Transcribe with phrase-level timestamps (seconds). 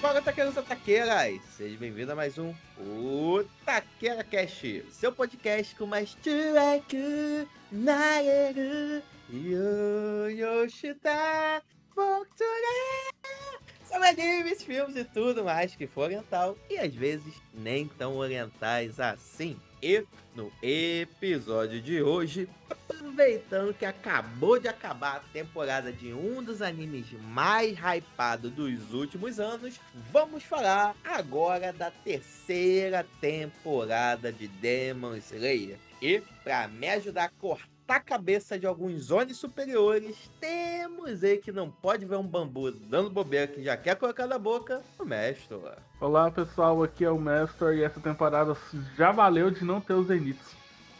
[0.00, 1.40] Fala, taqueiros e taqueiras!
[1.56, 10.30] Seja bem-vindo a mais um O Taqueira Cast, seu podcast com mais turaku, naeru, yo,
[10.30, 11.62] yoshita,
[11.94, 13.12] bokuture,
[13.94, 18.98] sobre animes, filmes e tudo mais que for oriental e às vezes nem tão orientais
[18.98, 19.56] assim.
[19.80, 20.04] E
[20.34, 27.06] no episódio de hoje, aproveitando que acabou de acabar a temporada de um dos animes
[27.22, 29.78] mais hypados dos últimos anos,
[30.10, 35.78] vamos falar agora da terceira temporada de Demon Slayer.
[36.02, 41.52] E para me ajudar a cortar a cabeça de alguns zones superiores, temos aí que
[41.52, 45.56] não pode ver um bambu dando bobeira que já quer colocar na boca, o mestre.
[46.00, 48.56] Olá pessoal, aqui é o Mestor e essa temporada
[48.96, 50.56] já valeu de não ter os Zeniths.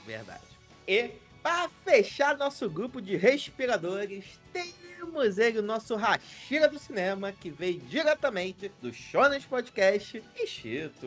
[0.06, 0.44] Verdade.
[0.86, 1.12] E
[1.42, 4.83] para fechar nosso grupo de respiradores, temos
[5.38, 11.06] ele, o nosso Rachira do Cinema, que veio diretamente do Shonen Podcast e Chito.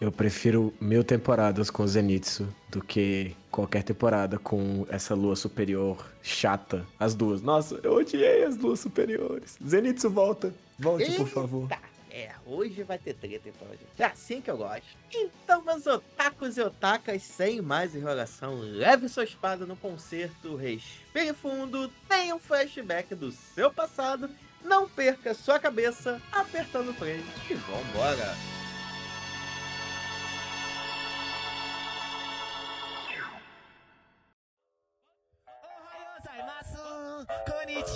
[0.00, 6.86] Eu prefiro mil temporadas com Zenitsu do que qualquer temporada com essa lua superior chata.
[6.98, 7.42] As duas.
[7.42, 9.58] Nossa, eu odiei as luas superiores.
[9.66, 10.54] Zenitsu, volta.
[10.78, 11.68] Volte, por favor.
[12.14, 13.86] É, hoje vai ter treta então, gente.
[13.98, 14.84] É assim que eu gosto.
[15.10, 21.90] Então, meus otakus e otakas, sem mais enrolação, leve sua espada no concerto, respire fundo,
[22.06, 24.28] tenha um flashback do seu passado,
[24.62, 28.36] não perca sua cabeça apertando o play e vambora.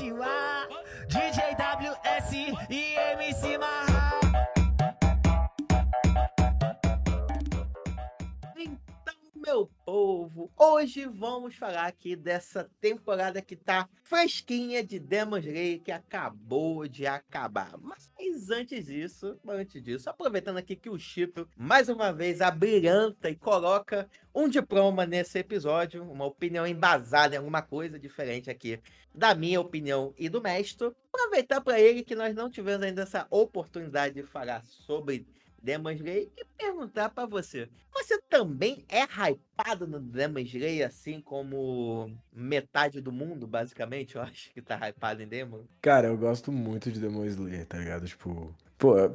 [0.09, 0.56] お
[10.67, 17.07] hoje vamos falar aqui dessa temporada que tá fresquinha de Demon Slayer que acabou de
[17.07, 17.77] acabar.
[17.79, 18.11] Mas
[18.51, 24.09] antes disso, antes disso, aproveitando aqui que o Chito mais uma vez abrilhanta e coloca
[24.35, 28.81] um diploma nesse episódio, uma opinião embasada em alguma coisa diferente aqui
[29.15, 30.91] da minha opinião e do mestre.
[31.13, 35.27] Aproveitar para ele que nós não tivemos ainda essa oportunidade de falar sobre
[35.67, 42.11] Demon Slayer e perguntar pra você: você também é hypado no Demon Slayer, assim como
[42.33, 44.15] metade do mundo, basicamente?
[44.15, 45.65] Eu acho que tá hypado em Demon.
[45.83, 48.07] Cara, eu gosto muito de Demon Slayer, tá ligado?
[48.07, 49.11] Tipo, pô, é-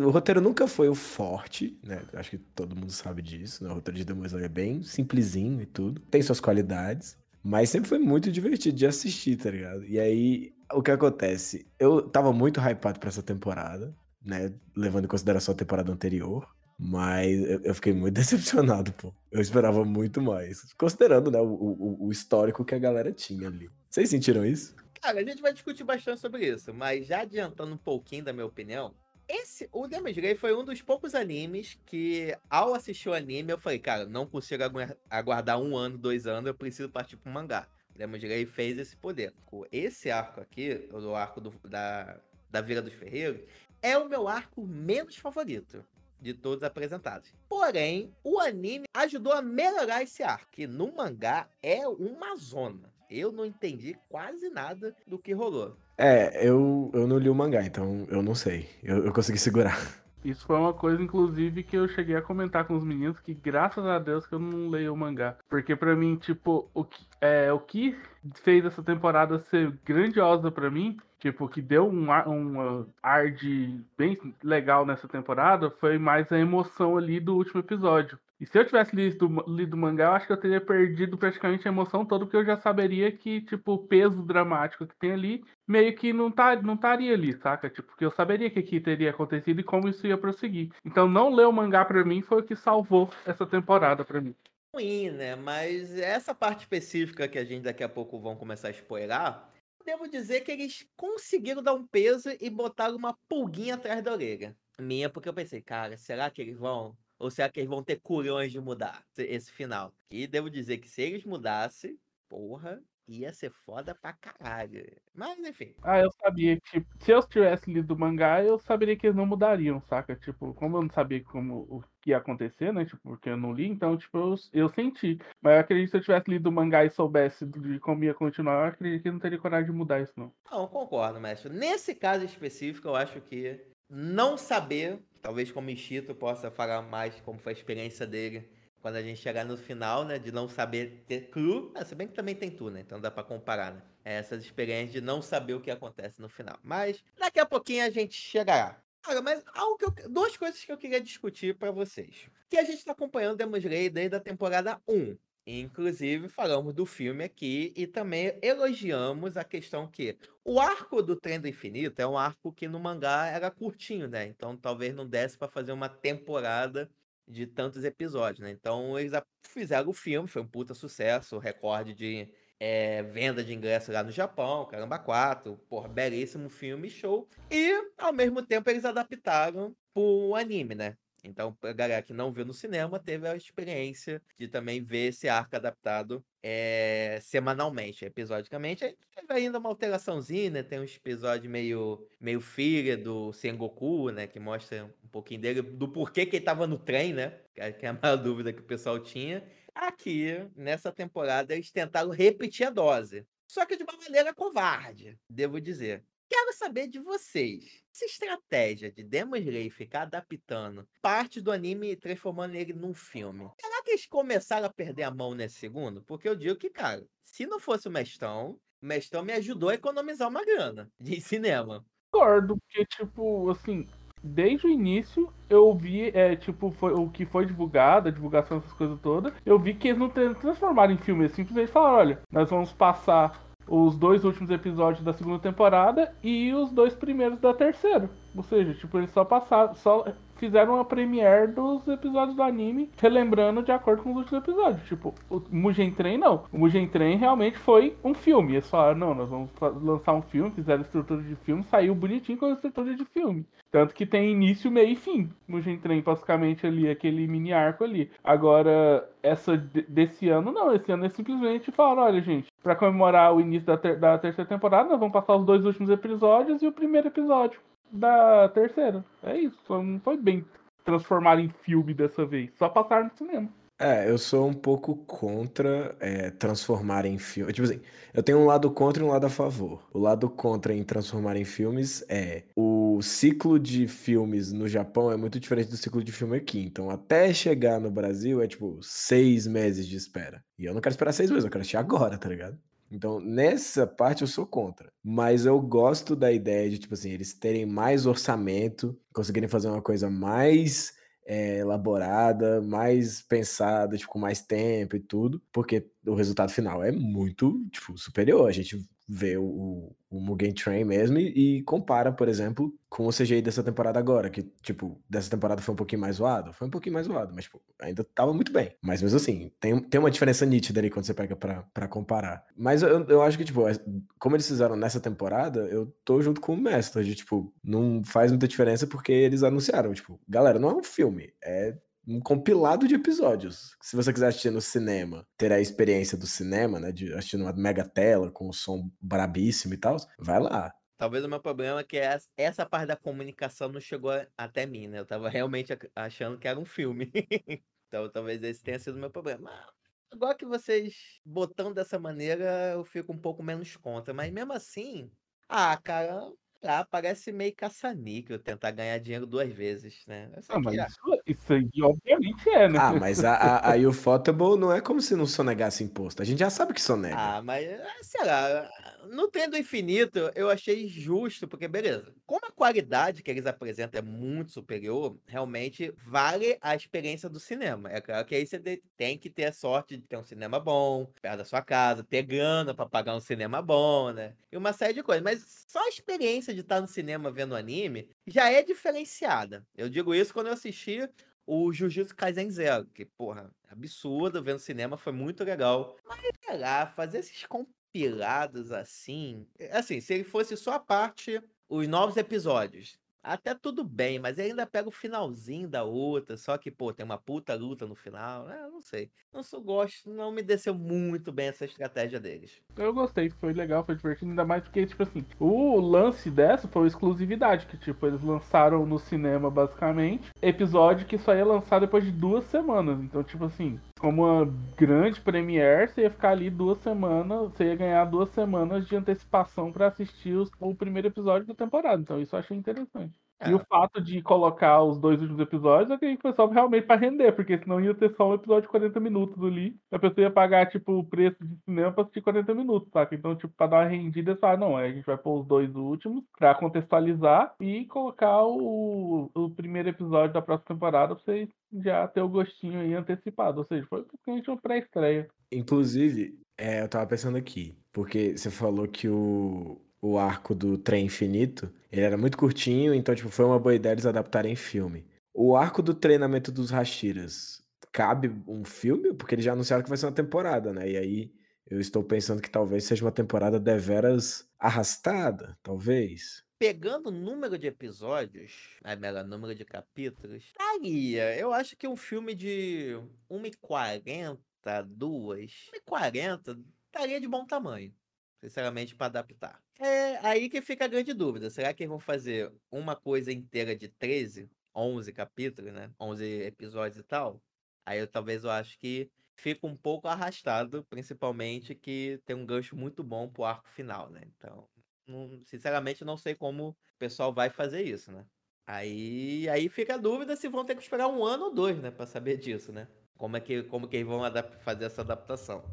[0.00, 2.02] o roteiro nunca foi o forte, né?
[2.14, 3.70] Acho que todo mundo sabe disso, né?
[3.70, 6.00] O roteiro de Demon Slayer é bem simplesinho e tudo.
[6.10, 9.84] Tem suas qualidades, mas sempre foi muito divertido de assistir, tá ligado?
[9.86, 11.66] E aí, o que acontece?
[11.78, 13.94] Eu tava muito hypado pra essa temporada,
[14.24, 14.52] né?
[14.76, 16.48] Levando em consideração a temporada anterior.
[16.82, 19.12] Mas eu fiquei muito decepcionado, pô.
[19.30, 20.72] Eu esperava muito mais.
[20.74, 23.68] Considerando, né, o, o- o histórico que a galera tinha ali.
[23.90, 24.74] Vocês sentiram isso?
[25.02, 28.46] Cara, a gente vai discutir bastante sobre isso, mas já adiantando um pouquinho da minha
[28.46, 28.94] opinião,
[29.28, 33.58] esse, o Demon Slayer foi um dos poucos animes que, ao assistir o anime, eu
[33.58, 34.78] falei, cara, não consigo agu-
[35.08, 37.68] aguardar um ano, dois anos, eu preciso partir pro mangá.
[37.94, 39.32] O Demon Slayer fez esse poder.
[39.70, 42.18] Esse arco aqui, o arco do- da,
[42.50, 43.40] da Vila dos Ferreiros,
[43.82, 45.84] é o meu arco menos favorito
[46.20, 47.32] de todos apresentados.
[47.48, 52.92] Porém, o anime ajudou a melhorar esse arco, que no mangá é uma zona.
[53.10, 55.76] Eu não entendi quase nada do que rolou.
[55.98, 58.68] É, eu, eu não li o mangá, então eu não sei.
[58.82, 59.76] Eu, eu consegui segurar.
[60.24, 63.84] Isso foi uma coisa, inclusive, que eu cheguei a comentar com os meninos, que graças
[63.84, 65.36] a Deus que eu não leio o mangá.
[65.48, 67.96] Porque pra mim, tipo, o que, é, o que
[68.42, 73.30] fez essa temporada ser grandiosa pra mim, tipo, que deu um ar, um, uh, ar
[73.30, 78.18] de bem legal nessa temporada, foi mais a emoção ali do último episódio.
[78.40, 81.68] E se eu tivesse lido, lido o mangá, eu acho que eu teria perdido praticamente
[81.68, 85.44] a emoção toda, porque eu já saberia que, tipo, o peso dramático que tem ali
[85.68, 87.68] meio que não, tá, não estaria ali, saca?
[87.68, 90.70] Tipo, porque eu saberia que aqui teria acontecido e como isso ia prosseguir.
[90.82, 94.34] Então não ler o mangá pra mim foi o que salvou essa temporada pra mim.
[94.74, 95.36] Ruim, né?
[95.36, 99.36] Mas essa parte específica que a gente daqui a pouco vão começar a spoiler,
[99.84, 104.56] devo dizer que eles conseguiram dar um peso e botar uma pulguinha atrás da orelha.
[104.78, 106.96] Minha, porque eu pensei, cara, será que eles vão?
[107.20, 109.92] Ou será que eles vão ter culhões de mudar esse- final?
[110.10, 114.84] E devo dizer que se eles mudassem, porra, ia ser foda pra caralho.
[115.14, 115.74] Mas enfim.
[115.82, 119.16] Ah, eu sabia que, tipo, se eu tivesse lido o mangá, eu saberia que eles
[119.16, 120.14] não mudariam, saca?
[120.16, 122.84] Tipo, como eu não sabia como o que ia acontecer, né?
[122.84, 125.18] Tipo, porque eu não li, então, tipo, eu, eu senti.
[125.40, 128.14] Mas eu acredito que se eu tivesse lido o mangá e soubesse de como ia
[128.14, 130.32] continuar, eu acredito que não teria coragem de mudar isso, não.
[130.50, 131.52] Não, concordo, mestre.
[131.52, 137.38] Nesse caso específico, eu acho que não saber, talvez como Ishito possa falar mais como
[137.38, 138.48] foi a experiência dele
[138.80, 142.08] quando a gente chegar no final, né, de não saber ter cru, ah, se bem
[142.08, 145.54] que também tem tu, né, então dá pra comparar, né, essas experiências de não saber
[145.54, 146.58] o que acontece no final.
[146.62, 148.80] Mas daqui a pouquinho a gente chegará.
[149.02, 152.28] Cara, mas algo eu, duas coisas que eu queria discutir pra vocês.
[152.48, 155.16] Que a gente tá acompanhando Demon Slayer desde a temporada 1.
[155.58, 161.40] Inclusive, falamos do filme aqui e também elogiamos a questão que o arco do Trem
[161.40, 164.26] do Infinito é um arco que no mangá era curtinho, né?
[164.26, 166.88] Então talvez não desse pra fazer uma temporada
[167.26, 168.52] de tantos episódios, né?
[168.52, 169.12] Então eles
[169.44, 174.12] fizeram o filme, foi um puta sucesso, recorde de eh, venda de ingressos lá no
[174.12, 177.28] Japão, Caramba 4, porra, belíssimo filme, show.
[177.50, 180.96] E ao mesmo tempo eles adaptaram pro anime, né?
[181.28, 185.28] Então, pra galera que não viu no cinema, teve a experiência de também ver esse
[185.28, 188.84] arco adaptado eh, semanalmente, episodicamente.
[188.84, 190.62] Aí teve ainda uma alteraçãozinha, né?
[190.62, 194.26] Tem um episódio meio, meio filha do Sengoku, né?
[194.26, 197.40] Que mostra um pouquinho dele, do porquê que ele tava no trem, né?
[197.54, 199.46] Que é que é a maior dúvida que o pessoal tinha.
[199.74, 203.26] Aqui, nessa temporada, eles tentaram repetir a dose.
[203.48, 206.04] Só que de uma maneira covarde, devo dizer.
[206.30, 207.82] Quero saber de vocês.
[207.92, 213.50] Essa estratégia de Demon Slayer ficar adaptando parte do anime e transformando ele num filme.
[213.60, 216.02] Será que eles começaram a perder a mão nesse segundo?
[216.02, 219.74] Porque eu digo que, cara, se não fosse o Mestão, o Mestão me ajudou a
[219.74, 221.84] economizar uma grana de cinema.
[222.12, 223.84] Concordo, porque, tipo, assim,
[224.22, 228.72] desde o início eu vi, é, tipo, foi, o que foi divulgado, a divulgação dessas
[228.74, 232.22] coisas todas, eu vi que eles não tra- transformaram em filme, eles simplesmente falaram, olha,
[232.30, 237.54] nós vamos passar os dois últimos episódios da segunda temporada e os dois primeiros da
[237.54, 238.10] terceira.
[238.36, 240.06] Ou seja, tipo, eles só passaram, só
[240.36, 244.88] fizeram a premiere dos episódios do anime, relembrando de acordo com os últimos episódios.
[244.88, 246.44] Tipo, o Mugen Train não.
[246.52, 248.54] O Mugen Train realmente foi um filme.
[248.54, 249.50] Eles falaram, não, nós vamos
[249.82, 253.44] lançar um filme, fizeram estrutura de filme, saiu bonitinho com a estrutura de filme.
[253.70, 255.30] Tanto que tem início, meio e fim.
[255.46, 258.10] Mugen Train, basicamente, ali, aquele mini arco ali.
[258.24, 260.74] Agora, essa de- desse ano, não.
[260.74, 264.48] Esse ano eles simplesmente falaram, olha, gente, pra comemorar o início da, ter- da terceira
[264.48, 269.04] temporada, nós vamos passar os dois últimos episódios e o primeiro episódio da terceira.
[269.22, 269.82] É isso.
[269.82, 270.44] Não foi bem
[270.84, 272.50] transformar em filme dessa vez.
[272.56, 273.48] Só passaram no cinema.
[273.82, 277.50] É, eu sou um pouco contra é, transformar em filme.
[277.50, 277.80] Tipo assim,
[278.12, 279.88] eu tenho um lado contra e um lado a favor.
[279.90, 285.16] O lado contra em transformar em filmes é o ciclo de filmes no Japão é
[285.16, 286.60] muito diferente do ciclo de filme aqui.
[286.60, 290.44] Então, até chegar no Brasil é tipo seis meses de espera.
[290.58, 292.58] E eu não quero esperar seis meses, eu quero assistir agora, tá ligado?
[292.90, 294.92] Então, nessa parte eu sou contra.
[295.02, 299.80] Mas eu gosto da ideia de, tipo assim, eles terem mais orçamento, conseguirem fazer uma
[299.80, 300.92] coisa mais
[301.26, 306.90] é, elaborada, mais pensada, tipo, com mais tempo e tudo, porque o resultado final é
[306.90, 308.48] muito, tipo, superior.
[308.48, 308.76] A gente
[309.12, 313.62] vê o, o Mugen Train mesmo e, e compara, por exemplo, com o CGI dessa
[313.62, 317.06] temporada agora, que, tipo, dessa temporada foi um pouquinho mais zoado, foi um pouquinho mais
[317.06, 318.76] zoado, mas, tipo, ainda tava muito bem.
[318.80, 322.44] Mas mesmo assim, tem, tem uma diferença nítida ali quando você pega pra, pra comparar.
[322.56, 323.74] Mas eu, eu acho que, tipo, é-
[324.18, 328.30] como eles fizeram nessa temporada, eu tô junto com o Mestre, de, tipo, não faz
[328.30, 331.76] muita diferença porque eles anunciaram, tipo, galera, não é um filme, é
[332.10, 333.76] um compilado de episódios.
[333.82, 337.52] Se você quiser assistir no cinema, ter a experiência do cinema, né, de assistir numa
[337.52, 340.72] mega tela com o som brabíssimo e tal, vai lá.
[340.98, 341.96] Talvez o meu problema é que
[342.36, 344.98] essa, parte da comunicação não chegou até mim, né?
[344.98, 347.10] Eu tava realmente ac- achando que era um filme.
[347.88, 349.50] então talvez esse tenha sido o meu problema.
[349.50, 349.72] Mas
[350.12, 354.12] Agora que vocês botando dessa maneira, eu fico um pouco menos contra.
[354.12, 355.10] Mas mesmo assim,
[355.48, 356.30] ah, cara,
[356.62, 360.30] ah, parece meio caça-níquel tentar ganhar dinheiro duas vezes, né?
[360.48, 362.78] Ah, mas é- isso, isso aí obviamente é, né?
[362.78, 366.22] Ah, mas a, a, a Ufotable não é como se não sonegasse imposto.
[366.22, 367.16] A gente já sabe que sonega.
[367.16, 368.70] Ah, mas ah, sei lá,
[369.10, 373.98] no Trem do Infinito eu achei justo, porque beleza, como a qualidade que eles apresentam
[373.98, 377.90] é muito superior, realmente vale a experiência do cinema.
[377.90, 378.60] É claro que aí você
[378.96, 382.22] tem que ter a sorte de ter um cinema bom, perto da sua casa, ter
[382.22, 384.36] grana pra pagar um cinema bom, né?
[384.52, 385.22] E uma série de coisas.
[385.24, 389.66] Mas só a experiência de estar no cinema vendo anime já é diferenciada.
[389.74, 391.08] Eu digo isso quando eu assisti
[391.46, 395.96] o Jujutsu Kaisen Zero, que, porra, absurdo, vendo cinema foi muito legal.
[396.06, 399.48] Mas, lá, fazer esses compilados assim.
[399.58, 402.99] é, Assim, se ele fosse só a parte, os novos episódios.
[403.22, 407.18] Até tudo bem, mas ainda pega o finalzinho da outra, só que, pô, tem uma
[407.18, 408.50] puta luta no final.
[408.50, 409.10] É, não sei.
[409.32, 412.60] Não sou gosto, não me desceu muito bem essa estratégia deles.
[412.76, 416.86] Eu gostei, foi legal, foi divertido, ainda mais porque, tipo assim, o lance dessa foi
[416.86, 422.10] exclusividade, que, tipo, eles lançaram no cinema, basicamente, episódio que só ia lançar depois de
[422.10, 423.00] duas semanas.
[423.00, 423.78] Então, tipo assim,
[424.08, 424.44] uma
[424.76, 429.72] grande premiere, você ia ficar ali duas semanas, você ia ganhar duas semanas de antecipação
[429.72, 432.00] pra assistir os- o primeiro episódio da temporada.
[432.02, 433.14] Então, isso eu achei interessante.
[433.46, 433.54] E É.
[433.54, 437.32] o fato de colocar os dois últimos episódios, acredito que foi só realmente pra render,
[437.32, 439.76] porque senão ia ter só um episódio de 40 minutos ali.
[439.90, 443.14] A pessoa ia pagar, tipo, o preço de cinema pra assistir 40 minutos, saca?
[443.14, 446.22] Então, tipo, pra dar uma rendida, falaram, não, a gente vai pôr os dois últimos
[446.38, 451.48] pra contextualizar e colocar o, o primeiro episódio da próxima temporada pra vocês
[451.82, 453.58] já ter o gostinho aí antecipado.
[453.60, 455.28] Ou seja, foi praticamente uma pré-estreia.
[455.52, 461.06] Inclusive, é, eu tava pensando aqui, porque você falou que o, o arco do Trem
[461.06, 465.04] Infinito, ele era muito curtinho, então, tipo, foi uma boa ideia eles adaptarem em filme.
[465.34, 469.12] O arco do treinamento dos Hashiras, cabe um filme?
[469.12, 470.90] Porque eles já anunciaram que vai ser uma temporada, né?
[470.90, 471.32] E aí,
[471.66, 476.44] eu estou pensando que talvez seja uma temporada deveras arrastada, talvez.
[476.58, 481.34] Pegando o número de episódios, a número de capítulos, estaria.
[481.38, 482.98] Eu acho que um filme de
[483.30, 484.38] 1h40,
[484.86, 487.94] 2, 1h40, estaria de bom tamanho.
[488.42, 489.62] Sinceramente, para adaptar.
[489.78, 491.50] É aí que fica a grande dúvida.
[491.50, 495.90] Será que eles vão fazer uma coisa inteira de 13, 11 capítulos, né?
[496.00, 497.42] 11 episódios e tal?
[497.84, 502.76] Aí eu talvez eu acho que fica um pouco arrastado, principalmente que tem um gancho
[502.76, 504.22] muito bom pro arco final, né?
[504.36, 504.68] Então,
[505.06, 508.26] não- sinceramente, não sei como o pessoal vai fazer isso, né?
[508.66, 511.90] Aí, aí fica a dúvida se vão ter que esperar um ano ou dois, né,
[511.90, 512.86] Pra saber disso, né?
[513.18, 514.20] Como é que, como que eles vão
[514.62, 515.64] fazer essa adaptação.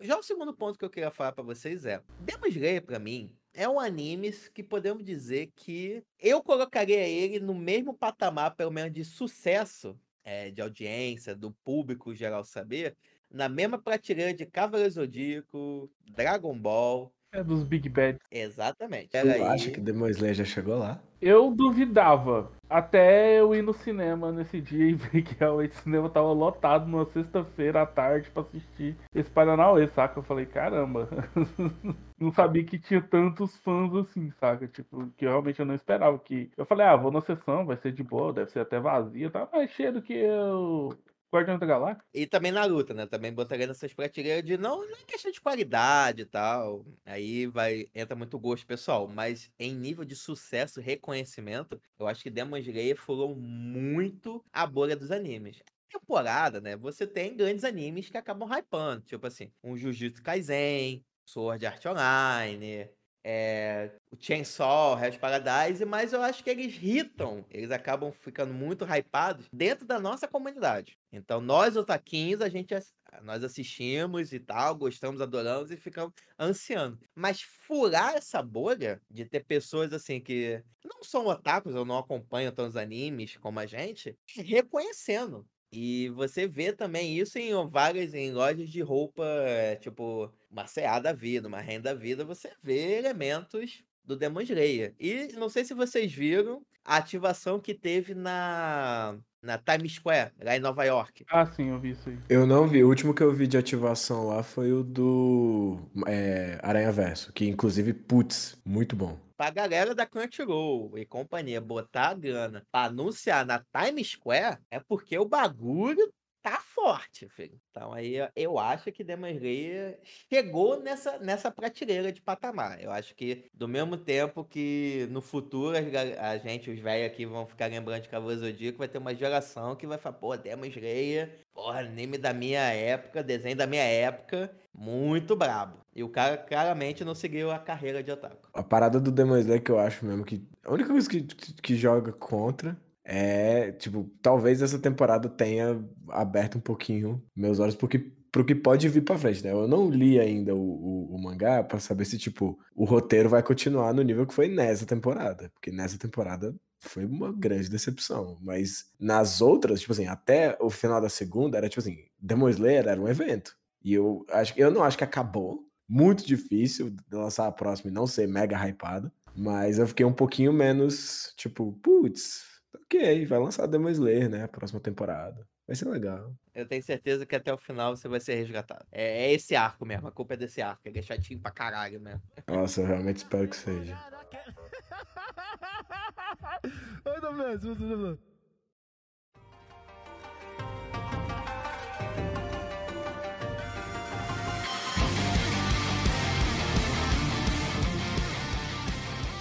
[0.00, 3.36] Já o segundo ponto que eu queria falar pra vocês é, Demon Slayer pra mim
[3.52, 8.92] é um anime que podemos dizer que eu colocaria ele no mesmo patamar, pelo menos
[8.92, 12.96] de sucesso, é, de audiência, do público geral saber,
[13.30, 18.18] na mesma prateleira de Cavaleiro Zodíaco, Dragon Ball, É dos Big Bad.
[18.30, 19.08] exatamente.
[19.08, 19.72] Tu Pera acha aí.
[19.72, 21.00] que Demon Slayer já chegou lá?
[21.20, 22.50] Eu duvidava.
[22.68, 26.86] Até eu ir no cinema nesse dia e ver que realmente o cinema tava lotado
[26.86, 30.18] numa sexta-feira à tarde pra assistir esse Paranauê, saca?
[30.18, 31.08] Eu falei, caramba.
[32.20, 34.66] não sabia que tinha tantos fãs assim, saca?
[34.68, 36.18] Tipo, que realmente eu não esperava.
[36.18, 39.30] que Eu falei, ah, vou na sessão, vai ser de boa, deve ser até vazia,
[39.30, 40.92] tá mais cheio do que o
[41.32, 42.06] Guardião da Galáxia.
[42.14, 43.06] E também Naruto, né?
[43.06, 46.84] Também botaria nessas prateleiras de não, não é questão de qualidade e tal.
[47.06, 52.28] Aí vai entra muito gosto pessoal, mas em nível de sucesso, reconhecimento, eu acho que
[52.30, 55.62] Demon Slayer furou muito a bolha dos animes.
[55.88, 56.76] Temporada, né?
[56.76, 62.90] Você tem grandes animes que acabam hypando, tipo assim, um Jujutsu Kaisen, Sword Art Online,
[63.24, 68.84] é, o Chainsaw, Hell's Paradise, mas eu acho que eles hitam, eles acabam ficando muito
[68.84, 70.98] hypados dentro da nossa comunidade.
[71.12, 72.74] Então, nós, otaquinhos, a gente
[73.22, 76.98] nós assistimos e tal, gostamos, adoramos e ficamos ansiando.
[77.14, 82.52] Mas furar essa bolha de ter pessoas assim que não são otakus ou não acompanham
[82.52, 85.46] tantos animes como a gente, reconhecendo.
[85.72, 91.00] E você vê também isso em várias em lojas de roupa, eh, tipo, uma CA
[91.00, 94.94] da vida, uma renda da vida, você vê elementos do Demon Slayer.
[95.00, 100.56] E não sei se vocês viram a ativação que teve na, na Times Square, lá
[100.56, 101.24] em Nova York.
[101.30, 102.18] Ah, sim, eu vi isso aí.
[102.28, 102.84] Eu não vi.
[102.84, 107.48] O último que eu vi de ativação lá foi o do é, Aranha Verso, que
[107.48, 109.18] inclusive, putz, muito bom.
[109.42, 114.78] Pra galera da Crunchyroll e companhia botar a grana pra anunciar na Times Square, é
[114.78, 117.58] porque o bagulho tá forte, filho.
[117.70, 122.82] Então aí eu- acho que Demon Slayer chegou nessa, nessa prateleira de patamar.
[122.82, 127.46] Eu acho que do mesmo tempo que no futuro a gente, os velhos aqui, vão
[127.46, 131.46] ficar lembrando de Cavaleiro Zodíaco, vai ter uma geração que vai falar, pô, Demon Slayer,
[131.54, 135.78] porra, anime da minha época, desenho da minha época, muito brabo.
[135.94, 138.48] E o cara claramente não seguiu a carreira de otaku.
[138.54, 140.42] A parada do Demon Slayer que eu acho mesmo que.
[140.64, 146.58] A única coisa que, que, que joga contra é, tipo, talvez essa temporada tenha aberto
[146.58, 149.50] um pouquinho meus olhos pro que, pro que pode vir pra frente, né?
[149.50, 153.42] Eu não li ainda o, o, o mangá pra saber se, tipo, o roteiro vai
[153.42, 155.50] continuar no nível que foi nessa temporada.
[155.54, 158.38] Porque nessa temporada foi uma grande decepção.
[158.40, 162.86] Mas nas outras, tipo assim, até o final da segunda, era tipo assim, Demon Slayer
[162.86, 163.56] era um evento.
[163.84, 165.66] E eu acho eu não acho que acabou.
[165.88, 169.12] Muito difícil lançar a próxima e não ser mega hypado.
[169.36, 172.51] Mas eu fiquei um pouquinho menos, tipo, putz,
[172.92, 174.44] ok, vai lançar Demon Slayer, né?
[174.44, 175.46] A próxima temporada.
[175.66, 176.34] Vai ser legal.
[176.54, 178.84] Eu tenho certeza que até o final você vai ser resgatado.
[178.92, 180.82] É, é esse arco mesmo, a culpa é desse arco.
[180.84, 182.22] Ele é chatinho pra caralho mesmo.
[182.46, 183.98] Nossa, eu realmente espero que seja.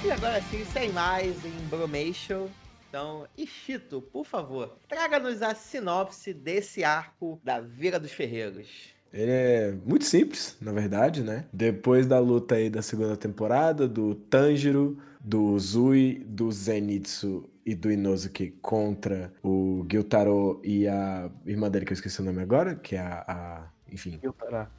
[0.03, 2.47] E agora sim, sem mais, em Bromation.
[2.91, 8.67] Então, Ishito, por favor, traga-nos a sinopse desse arco da Vira dos Ferreiros.
[9.13, 11.45] Ele é muito simples, na verdade, né?
[11.53, 17.89] Depois da luta aí da segunda temporada, do Tanjiro, do Zui, do Zenitsu e do
[17.89, 22.97] Inosuke contra o Gyutaro e a irmã dele, que eu esqueci o nome agora, que
[22.97, 23.23] é a...
[23.25, 24.19] a- enfim.
[24.21, 24.71] Gyutara.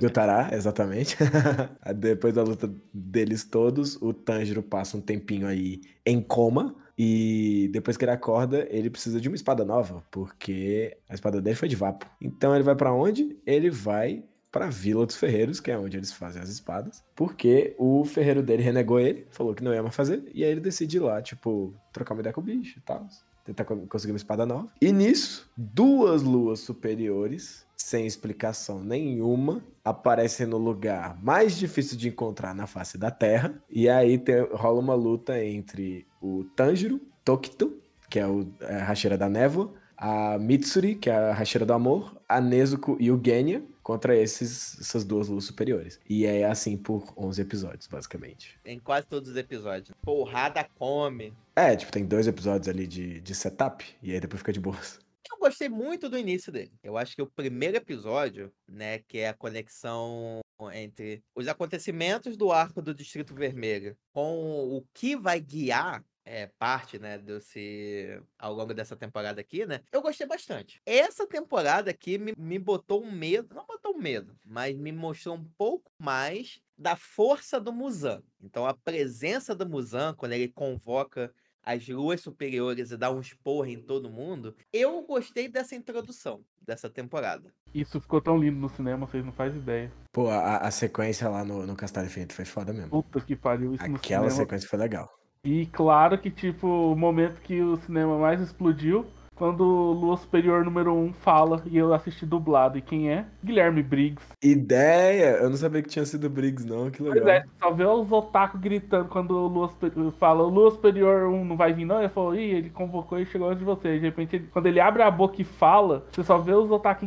[0.00, 1.16] Gyutara, exatamente.
[1.96, 6.74] Depois da luta deles todos, o Tanjiro passa um tempinho aí em coma.
[7.02, 11.56] E depois que ele acorda, ele precisa de uma espada nova, porque a espada dele
[11.56, 12.04] foi de vapo.
[12.20, 13.38] Então ele vai pra onde?
[13.46, 18.04] Ele vai pra Vila dos Ferreiros, que é onde eles fazem as espadas, porque o
[18.04, 21.00] ferreiro dele renegou ele, falou que não ia mais fazer, e aí ele decide ir
[21.00, 23.06] lá, tipo, trocar uma ideia com o bicho e tal,
[23.44, 24.68] tentar co- conseguir uma espada nova.
[24.82, 32.54] E nisso, duas luas superiores, sem explicação nenhuma, aparecem no lugar mais difícil de encontrar
[32.54, 38.18] na face da Terra, e aí tem- rola uma luta entre o Tanjiro, Tokito, que
[38.18, 42.20] é o, é a racheira da névoa, a Mitsuri, que é a racheira do amor,
[42.26, 46.00] a Nezuko e o Genya contra esses, essas duas luas superiores.
[46.08, 48.58] E é assim por 11 episódios, basicamente.
[48.64, 49.90] Em quase todos os episódios.
[50.00, 51.34] Porrada come.
[51.54, 54.98] É, tipo, tem dois episódios ali de, de setup, e aí depois fica de boas.
[55.30, 56.72] Eu gostei muito do início dele.
[56.82, 60.40] Eu acho que o primeiro episódio, né, que é a conexão
[60.72, 66.96] entre os acontecimentos do arco do Distrito Vermelho com o que vai guiar é, parte,
[66.96, 69.80] né, desse ao longo dessa temporada aqui, né?
[69.90, 70.80] Eu gostei bastante.
[70.86, 75.34] Essa temporada aqui me, me botou um medo, não botou um medo, mas me mostrou
[75.34, 78.22] um pouco mais da força do Muzan.
[78.40, 81.34] Então a presença do Muzan quando ele convoca
[81.64, 86.88] as luas superiores e dá um esporro em todo mundo, eu gostei dessa introdução dessa
[86.88, 87.52] temporada.
[87.74, 89.92] Isso ficou tão lindo no cinema, vocês não fazem ideia.
[90.12, 92.90] Pô, a, a sequência lá no, no Castelo Infinito foi foda mesmo.
[92.90, 94.44] Puta que pariu isso no Aquela cinema.
[94.44, 95.19] sequência foi legal.
[95.44, 100.62] E claro que, tipo, o momento que o cinema mais explodiu, quando o Lua Superior
[100.62, 102.76] número 1 fala e eu assisti dublado.
[102.76, 103.24] E quem é?
[103.42, 104.22] Guilherme Briggs.
[104.44, 105.38] Ideia!
[105.38, 106.90] Eu não sabia que tinha sido Briggs, não.
[106.90, 107.30] Que Pois legal.
[107.30, 111.56] é, só vê os otaku gritando quando o Lua Superior fala, Lua Superior 1 não
[111.56, 113.94] vai vir não, ele falou, ih, ele convocou e chegou antes de você.
[113.94, 117.06] De repente, quando ele abre a boca e fala, você só vê os otaku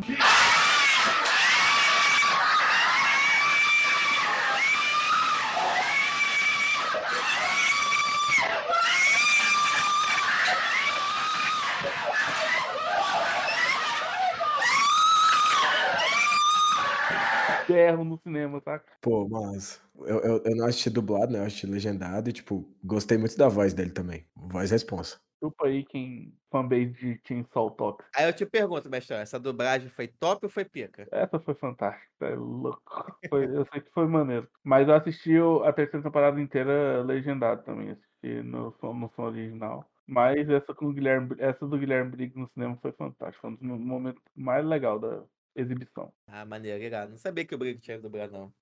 [18.04, 18.82] no cinema, tá?
[19.02, 21.40] Pô, mas eu, eu, eu não assisti dublado, né?
[21.40, 24.26] Eu assisti legendado e, tipo, gostei muito da voz dele também.
[24.36, 25.20] Voz responsa.
[25.34, 28.08] Desculpa aí quem fanbase de Chainsaw Talks.
[28.16, 31.06] Aí eu te pergunto, Mestrão, essa dublagem foi top ou foi pica?
[31.12, 32.82] Essa foi fantástica, é louco.
[33.30, 34.48] Foi- eu sei que foi maneiro.
[34.64, 35.34] Mas eu assisti
[35.66, 39.86] a terceira temporada inteira legendado também, assisti no, som- no som original.
[40.08, 43.56] Mas essa com o Guilherme, essa do Guilherme Briggs no cinema foi fantástica, foi um
[43.56, 45.24] dos momentos mais legais da
[45.56, 46.12] exibição.
[46.28, 47.08] Ah, maneiro, legal.
[47.08, 48.54] Não sabia que o Brigo tinha dublado, não.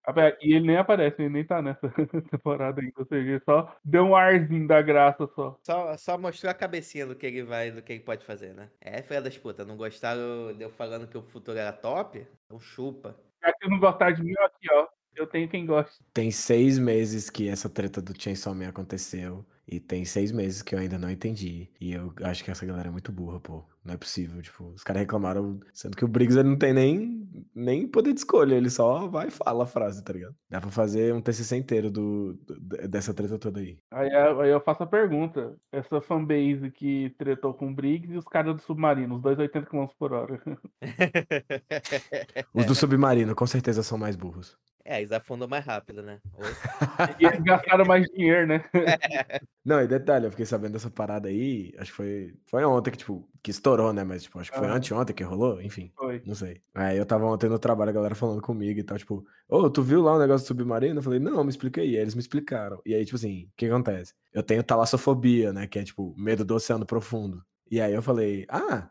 [0.42, 1.82] E ele nem aparece, ele nem tá nessa
[2.32, 5.58] temporada ainda, ou seja, ele só deu um arzinho da graça só.
[5.64, 8.70] Só, só mostrou a cabecinha do que ele vai, do que ele pode fazer, né?
[8.80, 12.26] É, filha das putas, não gostaram de eu falando que o futuro era top?
[12.46, 13.16] Então chupa.
[13.44, 14.88] Já que não gostar de mim, aqui, ó.
[15.16, 16.04] Eu tenho quem gosta.
[16.14, 19.46] Tem seis meses que essa treta do Chainsaw Man aconteceu.
[19.72, 21.70] E tem seis meses que eu ainda não entendi.
[21.80, 23.64] E eu acho que essa galera é muito burra, pô.
[23.86, 24.42] Não é possível.
[24.42, 25.62] Tipo, os caras reclamaram.
[25.74, 28.54] Sendo que o Briggs ele não tem nem, nem poder de escolha.
[28.56, 30.36] Ele só vai e fala a frase, tá ligado?
[30.50, 33.78] Dá pra fazer um TCC inteiro do, do- dessa treta toda aí.
[33.92, 35.56] Aí, aí eu faço a pergunta.
[35.72, 39.68] Essa fanbase que tretou com o Briggs e os caras do submarino, os dois 80
[39.68, 40.42] km por hora.
[42.54, 44.58] Os do submarino, com certeza, são mais burros.
[44.84, 46.20] É, eles afundam mais rápido, né?
[46.34, 46.46] Ou-
[47.20, 48.64] E eles gastaram mais dinheiro, né?
[49.64, 51.72] Não, e detalhe, eu fiquei sabendo dessa parada aí.
[51.78, 54.04] Acho que foi, foi ontem que, tipo, que estourou, né?
[54.04, 54.78] Mas, tipo, acho que foi Aham.
[54.78, 55.92] anteontem que rolou, enfim.
[55.96, 56.20] Foi.
[56.26, 56.62] Não sei.
[56.74, 59.84] Aí eu tava ontem no trabalho, a galera falando comigo e tal, tipo, ô, tu
[59.84, 60.98] viu lá o negócio do submarino?
[60.98, 61.90] Eu falei, não, me explica aí.
[61.90, 62.82] Aí eles me explicaram.
[62.84, 64.16] E aí, tipo assim, o que acontece?
[64.34, 65.68] Eu tenho talassofobia, né?
[65.68, 67.44] Que é, tipo, medo do oceano profundo.
[67.70, 68.90] E aí eu falei, ah,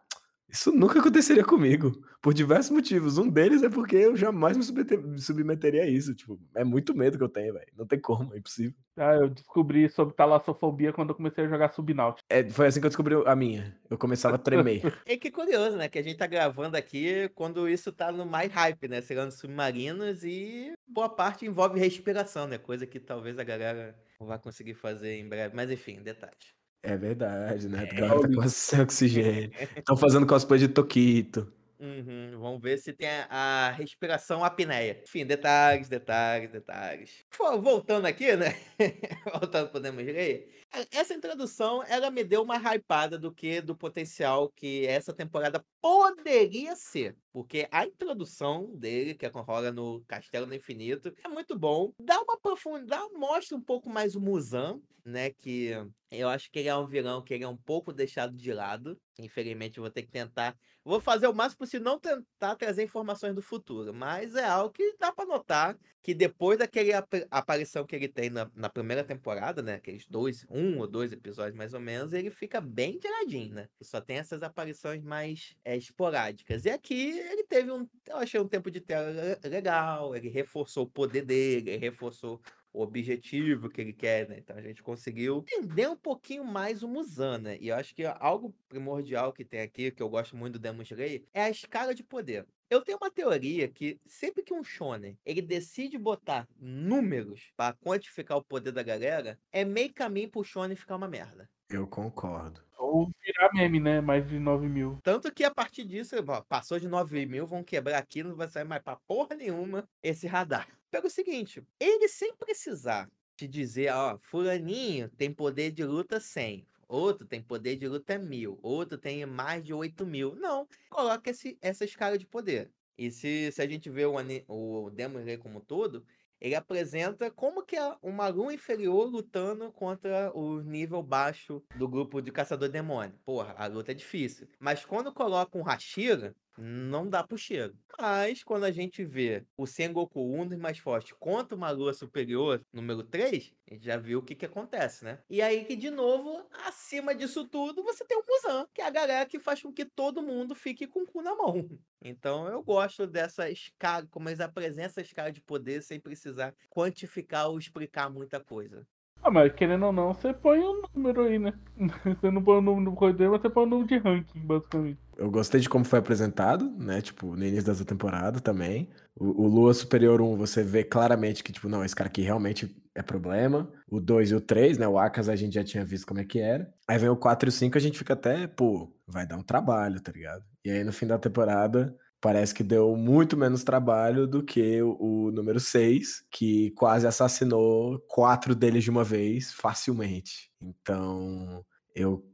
[0.51, 1.93] isso nunca aconteceria comigo.
[2.23, 3.17] Por diversos motivos.
[3.17, 6.15] Um deles é porque eu jamais me submete- me submeteria a isso.
[6.15, 7.67] Tipo, é muito medo que eu tenho, velho.
[7.77, 8.75] Não tem como, é impossível.
[8.97, 12.23] Ah, eu descobri sobre talassofobia quando eu comecei a jogar Subnáutica.
[12.29, 13.75] É, foi assim que eu descobri a minha.
[13.89, 14.83] Eu começava a tremer.
[15.07, 15.89] E que curioso, né?
[15.89, 19.01] Que a gente tá gravando aqui quando isso tá no mais hype, né?
[19.01, 22.59] Serão submarinos e boa parte envolve respiração, né?
[22.59, 25.57] Coisa que talvez a galera não vai conseguir fazer em breve.
[25.57, 26.60] Mas enfim, detalhes.
[26.83, 27.88] É verdade, né?
[27.90, 27.95] É.
[27.95, 29.51] galera tá quase sem oxigênio.
[29.77, 31.53] Estão fazendo cosplay de Toquito.
[31.81, 35.01] Uhum, vamos ver se tem a, a respiração apneia.
[35.03, 37.25] Enfim, detalhes, detalhes, detalhes.
[37.62, 38.55] Voltando aqui, né?
[39.33, 40.47] voltando pro Demon Slayer.
[40.93, 46.77] Essa introdução, ela me deu uma hypada do que do potencial que essa temporada poderia
[46.77, 47.16] ser.
[47.33, 51.95] Porque a introdução dele, que rola no Castelo do Infinito, é muito bom.
[51.99, 54.79] Dá uma profundidade, mostra um pouco mais o Muzan,
[55.11, 55.31] né?
[55.31, 55.75] Que
[56.11, 59.01] eu acho que ele é um vilão que ele é um pouco deixado de lado.
[59.18, 60.57] Infelizmente, vou ter que tentar.
[60.85, 64.96] Vou fazer o máximo possível não tentar trazer informações do futuro, mas é algo que
[64.99, 69.62] dá para notar que depois daquela ap aparição que ele tem na, na, primeira temporada,
[69.62, 69.75] né?
[69.75, 73.68] Aqueles dois, um ou dois episódios mais ou menos, ele fica bem tiradinho, né?
[73.83, 76.64] Só tem essas aparições mais é, esporádicas.
[76.64, 79.11] E aqui ele teve um, eu achei um tempo de tela
[79.44, 82.40] legal, ele reforçou o poder dele, ele reforçou
[82.73, 84.39] o objetivo que ele quer, né?
[84.39, 87.59] Então a gente conseguiu entender um pouquinho mais o Muzan, né?
[87.61, 90.83] E eu acho que algo primordial que tem aqui, que eu gosto muito do Demon
[90.83, 92.47] Slayer, é a escala de poder.
[92.69, 98.39] Eu tenho uma teoria que sempre que um shonen ele decide botar números para quantificar
[98.39, 101.51] o poder da galera, é meio caminho pro shonen ficar uma merda.
[101.71, 102.61] Eu concordo.
[102.77, 104.01] Ou virar meme, né?
[104.01, 104.99] Mais de 9 mil.
[105.05, 108.49] Tanto que a partir disso, ó, passou de 9 mil, vão quebrar aqui, não vai
[108.49, 110.69] sair mais pra porra nenhuma esse radar.
[110.91, 116.67] Pega o seguinte, ele sem precisar te dizer, ó, fulaninho tem poder de luta 100,
[116.89, 120.35] outro tem poder de luta mil, outro tem mais de 8 mil.
[120.35, 122.69] Não, coloca esse, essa escala de poder.
[122.99, 124.15] E se, se a gente vê o,
[124.49, 126.05] o Demon Slayer como um todo,
[126.40, 132.22] ele apresenta como que é um maluco inferior lutando contra o nível baixo do grupo
[132.22, 133.18] de caçador de demônio.
[133.24, 134.48] Porra, a luta é difícil.
[134.59, 137.77] Mas quando coloca um Hashira, não dá pro cheiro.
[137.99, 142.62] Mas quando a gente vê o Sengoku, um dos mais fortes, contra uma lua superior,
[142.73, 145.23] número 3, a gente já viu o que que acontece, né?
[145.29, 148.90] E aí que, de novo, acima disso tudo, você tem o Muzan, que é a
[148.90, 151.55] galera que faz com que todo mundo fique com o cu na mão.
[152.03, 157.49] Então eu gosto dessa escala, como eles apresentam essa escala de poder sem precisar quantificar
[157.51, 158.87] ou explicar muita coisa.
[159.23, 161.53] Ah, mas querendo ou não, você põe um número aí, né?
[162.21, 164.99] Você não põe o número do poder, mas você põe o número de ranking, basicamente.
[165.17, 167.01] Eu gostei de como foi apresentado, né?
[167.03, 168.89] Tipo, no início dessa temporada também.
[169.15, 172.75] O, o Lua Superior 1, você vê claramente que, tipo, não, esse cara aqui realmente
[172.95, 173.71] é problema.
[173.89, 174.89] O 2 e o 3, né?
[174.89, 176.73] O Akas a gente já tinha visto como é que era.
[176.89, 179.43] Aí vem o 4 e o 5, a gente fica até, pô, vai dar um
[179.43, 180.45] trabalho, tá ligado?
[180.65, 184.97] E aí no fim da temporada, parece que deu muito menos trabalho do que o,
[185.01, 190.51] o número 6, que quase assassinou quatro deles de uma vez, facilmente.
[190.61, 192.25] Então, eu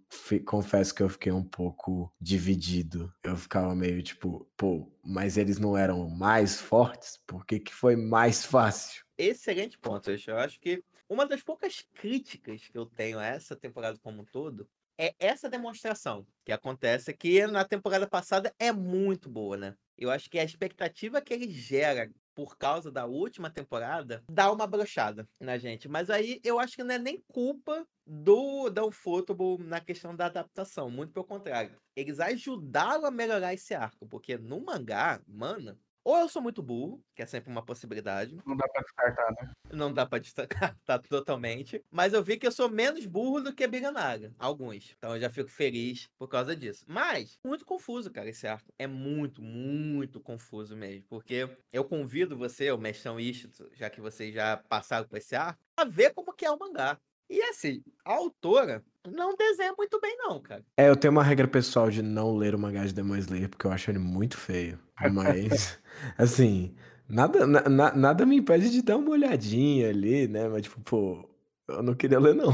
[0.44, 3.12] confesso que eu fiquei um pouco dividido.
[3.22, 7.20] Eu ficava meio tipo, pô, mas eles não eram mais fortes?
[7.26, 9.04] Por que, que foi mais fácil?
[9.16, 10.10] Excelente ponto.
[10.10, 14.24] Eu acho que uma das poucas críticas que eu tenho a essa temporada como um
[14.24, 19.74] todo é essa demonstração que acontece que na temporada passada é muito boa, né?
[19.96, 24.66] Eu acho que a expectativa que ele gera por causa da última temporada dá uma
[24.66, 25.88] brochada na gente.
[25.88, 30.26] Mas aí eu acho que não é nem culpa do da Ufotable na questão da
[30.26, 31.76] adaptação, muito pelo contrário.
[31.96, 37.04] Eles ajudaram a melhorar esse arco, porque no mangá, mano, ou eu sou muito burro,
[37.16, 38.38] que é sempre uma possibilidade.
[38.46, 39.52] Não dá pra descartar, né?
[39.72, 40.76] Não dá pra descartar
[41.10, 41.84] totalmente.
[41.90, 44.32] Mas eu vi que eu sou menos burro do que Biganaga.
[44.38, 44.94] Alguns.
[44.96, 46.84] Então eu já fico feliz por causa disso.
[46.86, 48.72] Mas, muito confuso, cara, esse arco.
[48.78, 51.04] É muito, muito confuso mesmo.
[51.08, 55.60] Porque eu convido você, o Mestrão Ishito, já que vocês já passaram por esse arco,
[55.76, 57.00] a ver como que é o mangá.
[57.28, 60.64] E assim, a autora não desenha muito bem, não, cara.
[60.76, 63.66] É, eu tenho uma regra pessoal de não ler o mangá de Demon Slayer, porque
[63.66, 64.78] eu acho ele muito feio.
[65.12, 65.78] Mas,
[66.16, 66.74] assim,
[67.08, 70.48] nada, na, nada me impede de dar uma olhadinha ali, né?
[70.48, 71.28] Mas, tipo, pô,
[71.68, 72.52] eu não queria ler, não.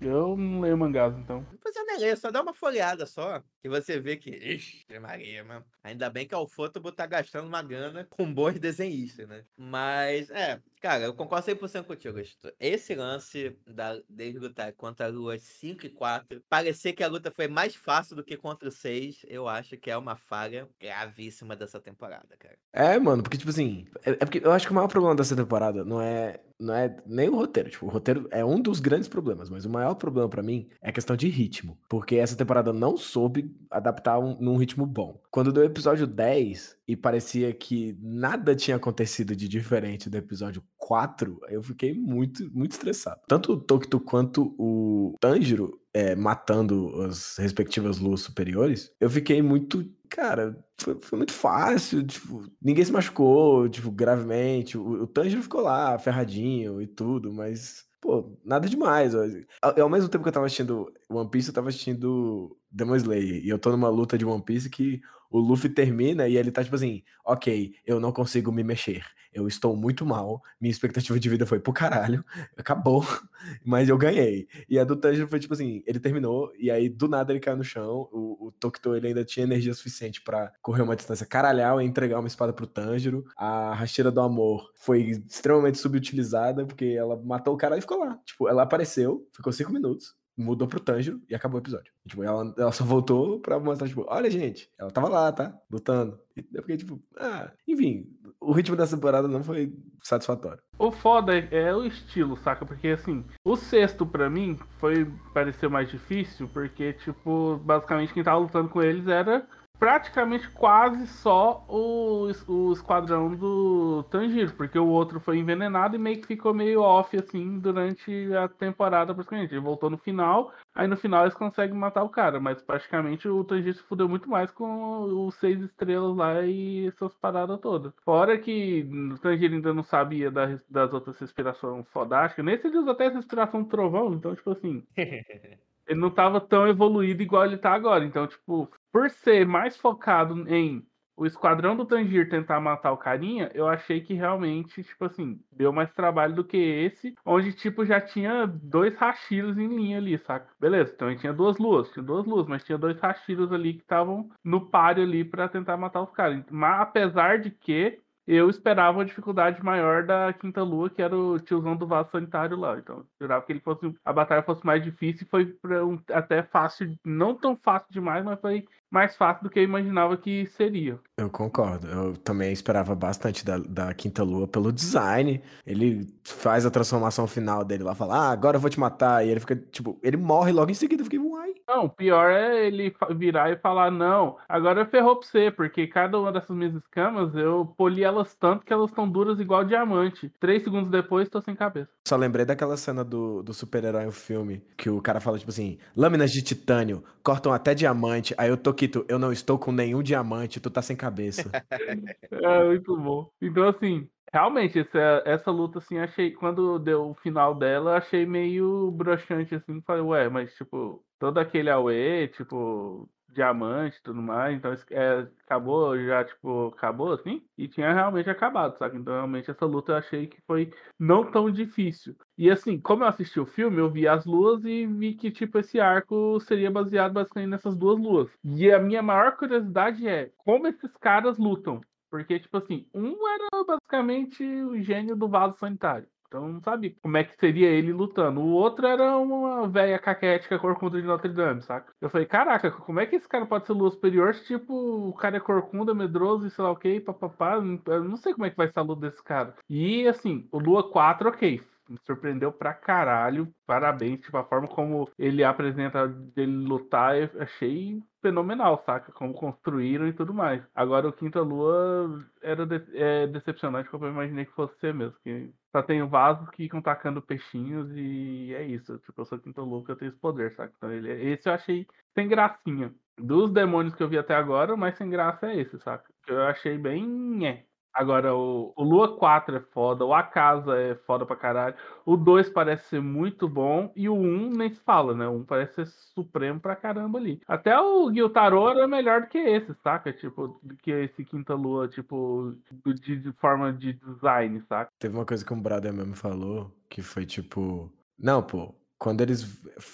[0.00, 1.46] Eu não leio mangás, então.
[1.50, 3.42] Não precisa nem ler, só dá uma folheada só.
[3.62, 4.30] Que você vê que.
[4.30, 5.64] Ixi, Maria, mano.
[5.84, 9.44] Ainda bem que a Ufotable tá gastando uma grana com bons desenhistas, né?
[9.58, 12.52] Mas, é, cara, eu concordo 100% contigo, Augusto.
[12.58, 17.30] Esse lance da, desde lutar contra a Lua 5 e 4, parecer que a luta
[17.30, 21.54] foi mais fácil do que contra o 6, eu acho que é uma falha gravíssima
[21.54, 22.56] dessa temporada, cara.
[22.72, 25.36] É, mano, porque, tipo assim, é, é porque eu acho que o maior problema dessa
[25.36, 27.70] temporada não é não é nem o roteiro.
[27.70, 30.90] Tipo, o roteiro é um dos grandes problemas, mas o maior problema para mim é
[30.90, 31.78] a questão de ritmo.
[31.88, 35.20] Porque essa temporada não soube adaptar um, num ritmo bom.
[35.30, 40.62] Quando deu o episódio 10 e parecia que nada tinha acontecido de diferente do episódio
[40.80, 43.20] 4, eu fiquei muito, muito estressado.
[43.28, 49.84] Tanto o Tokito quanto o Tanjiro é, matando as respectivas luas superiores, eu fiquei muito.
[50.08, 52.04] Cara, foi, foi muito fácil.
[52.04, 54.76] Tipo, ninguém se machucou, tipo, gravemente.
[54.78, 59.14] O, o Tanjiro ficou lá, ferradinho e tudo, mas pô, nada demais.
[59.14, 63.44] Ao, ao mesmo tempo que eu tava assistindo One Piece, eu tava assistindo Demon Slayer.
[63.44, 66.62] E eu tô numa luta de One Piece que o Luffy termina e ele tá
[66.62, 69.04] tipo assim, ok, eu não consigo me mexer.
[69.32, 72.24] Eu estou muito mal, minha expectativa de vida foi pro caralho,
[72.56, 73.04] acabou,
[73.64, 74.48] mas eu ganhei.
[74.68, 77.56] E a do Tanjiro foi tipo assim, ele terminou e aí do nada ele caiu
[77.56, 81.80] no chão, o, o Tokito ele ainda tinha energia suficiente pra correr uma distância caralhal
[81.80, 83.24] e entregar uma espada pro Tanjiro.
[83.36, 88.18] A Rashira do Amor foi extremamente subutilizada porque ela matou o cara e ficou lá.
[88.26, 91.92] Tipo, ela apareceu, ficou cinco minutos, mudou pro Tanjiro e acabou o episódio.
[92.06, 95.56] Tipo, ela, ela só voltou pra mostrar, tipo, olha, gente, ela tava lá, tá?
[95.70, 96.18] Lutando.
[96.36, 98.06] E eu fiquei, tipo, ah, enfim,
[98.40, 99.72] o ritmo dessa temporada não foi
[100.02, 100.62] satisfatório.
[100.78, 102.64] O foda é, o estilo, saca?
[102.64, 108.38] Porque assim, o sexto pra mim foi pareceu mais difícil, porque, tipo, basicamente quem tava
[108.38, 109.46] lutando com eles era
[109.80, 116.20] praticamente quase só o, o esquadrão do Tanjiro, porque o outro foi envenenado e meio
[116.20, 119.54] que ficou meio off assim durante a temporada praticamente.
[119.54, 123.42] Ele voltou no final, aí no final eles conseguem matar o cara, mas praticamente o
[123.42, 127.94] Tanjiro se fudeu muito mais com os seis estrelas lá e essas paradas todas.
[128.04, 128.82] Fora que
[129.14, 133.06] o Tanjiro ainda não sabia da res- das outras respirações fodásticas, nesse ele usa até
[133.06, 134.84] a respiração do trovão, então tipo assim,
[135.86, 138.04] ele não tava tão evoluído igual ele tá agora.
[138.04, 143.50] Então, tipo, por ser mais focado em o esquadrão do Tanjiro tentar matar o carinha,
[143.52, 148.00] eu achei que realmente, tipo assim, deu mais trabalho do que esse, onde, tipo, já
[148.00, 150.48] tinha dois Hashiros em linha ali, saca?
[150.58, 154.30] Beleza, então tinha duas luas, tinha duas luas, mas tinha dois Hashiros ali que estavam
[154.42, 156.42] no páreo ali pra tentar matar os caras.
[156.50, 161.38] Mas apesar de que eu esperava uma dificuldade maior da Quinta Lua, que era o
[161.40, 162.78] tiozão do vaso sanitário lá.
[162.78, 166.96] Então, eu esperava que ele fosse a batalha fosse mais difícil foi um- até fácil,
[167.04, 170.98] não tão fácil demais, mas foi mais fácil do que eu imaginava que seria.
[171.16, 171.86] Eu concordo.
[171.86, 175.40] Eu também esperava bastante da, da Quinta Lua pelo design.
[175.66, 179.24] Ele faz a transformação final dele lá, fala, ah, agora eu vou te matar.
[179.24, 181.02] E ele fica, tipo, ele morre logo em seguida.
[181.02, 181.50] Eu fiquei, uai.
[181.68, 186.18] Não, o pior é ele virar e falar, não, agora ferrou pra você, porque cada
[186.18, 190.32] uma dessas minhas escamas eu poli elas tanto que elas estão duras igual diamante.
[190.40, 191.90] Três segundos depois, tô sem cabeça.
[192.08, 195.78] Só lembrei daquela cena do, do super-herói no filme, que o cara fala, tipo assim,
[195.96, 198.34] lâminas de titânio, cortam até diamante.
[198.36, 201.50] Aí o Tokito, eu não estou com nenhum diamante, tu tá sem cabeça.
[202.32, 203.30] É muito bom.
[203.40, 206.30] Então, assim, realmente, essa, essa luta, assim, achei.
[206.32, 209.82] Quando deu o final dela, achei meio broxante, assim.
[209.82, 214.56] Falei, ué, mas, tipo, todo aquele Aue, tipo, diamante e tudo mais.
[214.56, 217.42] Então, é, acabou, já, tipo, acabou, assim.
[217.56, 218.98] E tinha realmente acabado, sabe?
[218.98, 222.16] Então, realmente, essa luta eu achei que foi não tão difícil.
[222.36, 225.58] E, assim, como eu assisti o filme, eu vi as luas e vi que, tipo,
[225.58, 228.30] esse arco seria baseado basicamente nessas duas luas.
[228.44, 231.80] E a minha maior curiosidade é como esses caras lutam.
[232.10, 236.08] Porque, tipo assim, um era basicamente o gênio do vaso sanitário.
[236.30, 238.40] Então não sabia como é que seria ele lutando.
[238.40, 241.92] O outro era uma velha caquética corcunda de Notre Dame, saca?
[242.00, 244.72] Eu falei, caraca, como é que esse cara pode ser lua superior se, tipo,
[245.08, 247.54] o cara é corcunda, medroso e sei lá o que, papapá.
[247.86, 249.56] Eu não sei como é que vai ser a luta desse cara.
[249.68, 251.60] E, assim, o Lua 4, ok.
[251.88, 253.52] Me surpreendeu pra caralho.
[253.66, 254.20] Parabéns.
[254.20, 259.12] Tipo, a forma como ele apresenta dele lutar, eu achei fenomenal, saca?
[259.12, 260.62] Como construíram e tudo mais.
[260.74, 265.16] Agora o Quinta Lua era de- é, decepcionante, como eu imaginei que fosse ser mesmo.
[265.22, 268.98] Que só tem vasos que ficam tacando peixinhos e é isso.
[269.00, 270.72] Tipo, eu sou Quinta Lua que eu tenho esse poder, saca?
[270.76, 272.94] Então ele, esse eu achei sem gracinha.
[273.18, 276.10] Dos demônios que eu vi até agora, o mais sem graça é esse, saca?
[276.26, 277.46] Eu achei bem.
[277.46, 277.64] É.
[277.92, 281.74] Agora, o, o Lua 4 é foda, o Akasa é foda pra caralho,
[282.06, 285.26] o 2 parece ser muito bom, e o 1 nem se fala, né?
[285.26, 287.40] O 1 parece ser supremo pra caramba ali.
[287.48, 290.12] Até o Gyutaro era melhor do que esse, saca?
[290.12, 294.90] Tipo, do que esse Quinta Lua, tipo, do- de, de forma de design, saca?
[294.98, 299.20] Teve uma coisa que um brother meu me falou, que foi tipo, não, pô, quando
[299.20, 299.42] eles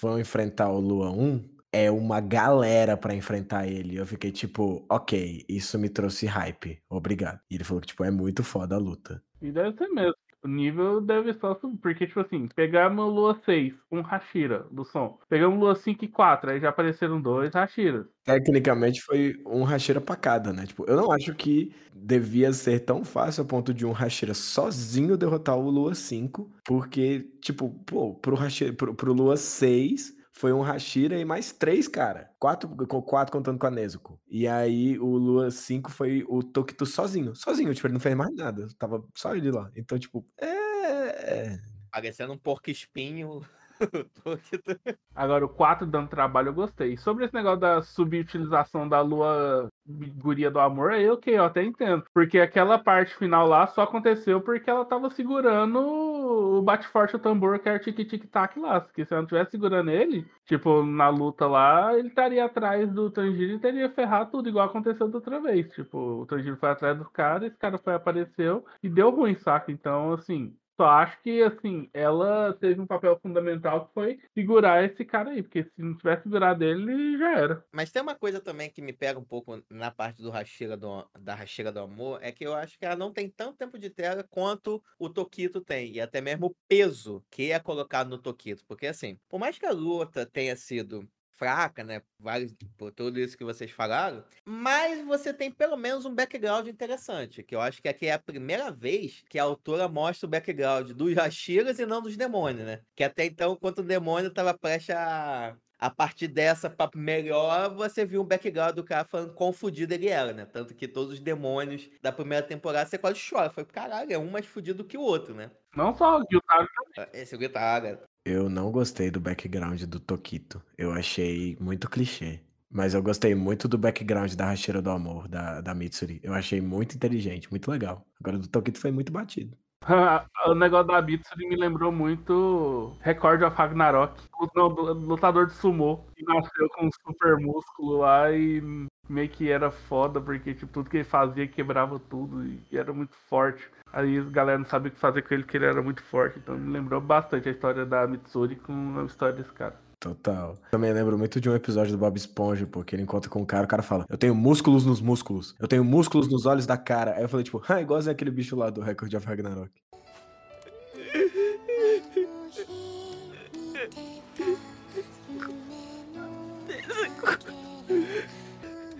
[0.01, 3.95] vão enfrentar o Lua 1, é uma galera pra enfrentar ele.
[3.95, 7.39] Eu fiquei tipo, ok, isso me trouxe hype, obrigado.
[7.49, 9.21] E ele falou que, tipo, é muito foda a luta.
[9.41, 10.15] E deve ser mesmo.
[10.43, 11.77] O nível deve só subir.
[11.77, 15.19] Porque, tipo assim, pegamos o Lua 6, um Hashira do som.
[15.27, 18.05] Pegamos Lua 5 e 4, aí já apareceram dois Hashiras.
[18.23, 20.65] Tecnicamente foi um Hashira pra cada, né?
[20.65, 25.17] Tipo, eu não acho que devia ser tão fácil a ponto de um Hashira sozinho
[25.17, 30.61] derrotar o Lua 5, porque, tipo, pô, pro, Hashira, pro, pro Lua 6 foi um
[30.61, 32.29] Hashira e mais três, cara.
[32.39, 34.19] Quatro, quatro contando com a Nezuko.
[34.27, 37.35] E aí o Lua 5 foi o Tokito sozinho.
[37.35, 38.67] Sozinho, tipo, ele não fez mais nada.
[38.77, 39.71] Tava só ele lá.
[39.75, 41.57] Então, tipo, é.
[41.91, 43.41] Parecendo um porco espinho.
[45.15, 46.97] Agora, o 4 dando trabalho, eu gostei.
[46.97, 49.69] Sobre esse negócio da subutilização da lua
[50.15, 52.03] guria do amor, aí ok, eu até entendo.
[52.13, 55.79] Porque aquela parte final lá só aconteceu porque ela tava segurando
[56.27, 58.81] o bate forte o tambor que era tic-tic-tac lá.
[58.81, 63.09] Porque se eu não tivesse segurando ele, tipo, na luta lá, ele estaria atrás do
[63.09, 65.69] Tanjiro e teria ferrado tudo, igual aconteceu da outra vez.
[65.73, 69.71] Tipo, o Tanjiro foi atrás do cara, esse cara foi, apareceu e deu ruim, saca?
[69.71, 75.03] Então, assim, só acho que, assim, ela teve um papel fundamental que foi segurar esse
[75.03, 77.65] cara aí, porque se não tivesse segurado ele, já era.
[77.73, 81.09] Mas tem uma coisa também que me pega um pouco na parte do Rachega do,
[81.19, 83.89] da Rachega do Amor, é que eu acho que ela não tem tanto tempo de
[83.89, 88.63] tela quanto o Tokito tem, e até mesmo o peso que é colocado no Tokito,
[88.67, 92.01] porque assim, por mais que a luta tenha sido fraca, né?
[92.19, 94.23] Vários, por tudo isso que vocês falaram.
[94.45, 97.43] Mas você tem pelo menos um background interessante.
[97.43, 100.91] Que eu acho que aqui é a primeira vez que a autora mostra o background
[100.91, 102.81] dos Hashiras e não dos demônios, né?
[102.95, 105.55] Que até então, quando o demônio estava prestes a.
[105.79, 110.07] A partir dessa, pra melhor, você viu um background do cara falando quão fudido ele
[110.07, 110.43] era, né?
[110.43, 113.51] Tanto que todos os demônios da primeira temporada você quase chora.
[113.51, 115.51] Foi, caralho, é um mais fudido que o outro, né?
[115.75, 117.11] Não só o Gyutaro também.
[117.13, 117.99] Esse é o Gyutaro.
[118.27, 120.61] Eu não gostei do background do Tokito.
[120.77, 122.41] Eu achei muito clichê.
[122.69, 126.19] Mas eu gostei muito do background da Racheira do Amor, da, da Mitsuri.
[126.21, 128.05] Eu achei muito inteligente, muito legal.
[128.19, 129.57] Agora do Tokito foi muito batido.
[130.45, 134.21] o negócio da Mitsuri me lembrou muito Record of Ragnarok.
[134.37, 138.61] O lutador de sumô que nasceu com um super músculo lá e
[139.07, 143.15] meio que era foda, porque tipo, tudo que ele fazia quebrava tudo e era muito
[143.29, 143.71] forte.
[143.97, 146.37] Aí a galera não sabia o que fazer com ele, porque ele era muito forte.
[146.37, 149.73] Então me lembrou bastante a história da Mitsuri com a história desse cara.
[149.99, 150.55] Total.
[150.69, 153.65] Também lembro muito de um episódio do Bob Esponja, porque ele encontra com um cara,
[153.65, 157.15] o cara fala: Eu tenho músculos nos músculos, eu tenho músculos nos olhos da cara.
[157.15, 159.71] Aí eu falei, tipo, ah, igualzinho aquele bicho lá do Record of Ragnarok.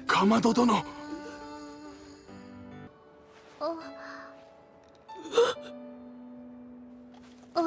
[0.08, 0.84] Kamado dono!
[3.62, 3.97] Oh.
[7.60, 7.64] お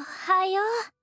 [0.00, 1.01] はよう。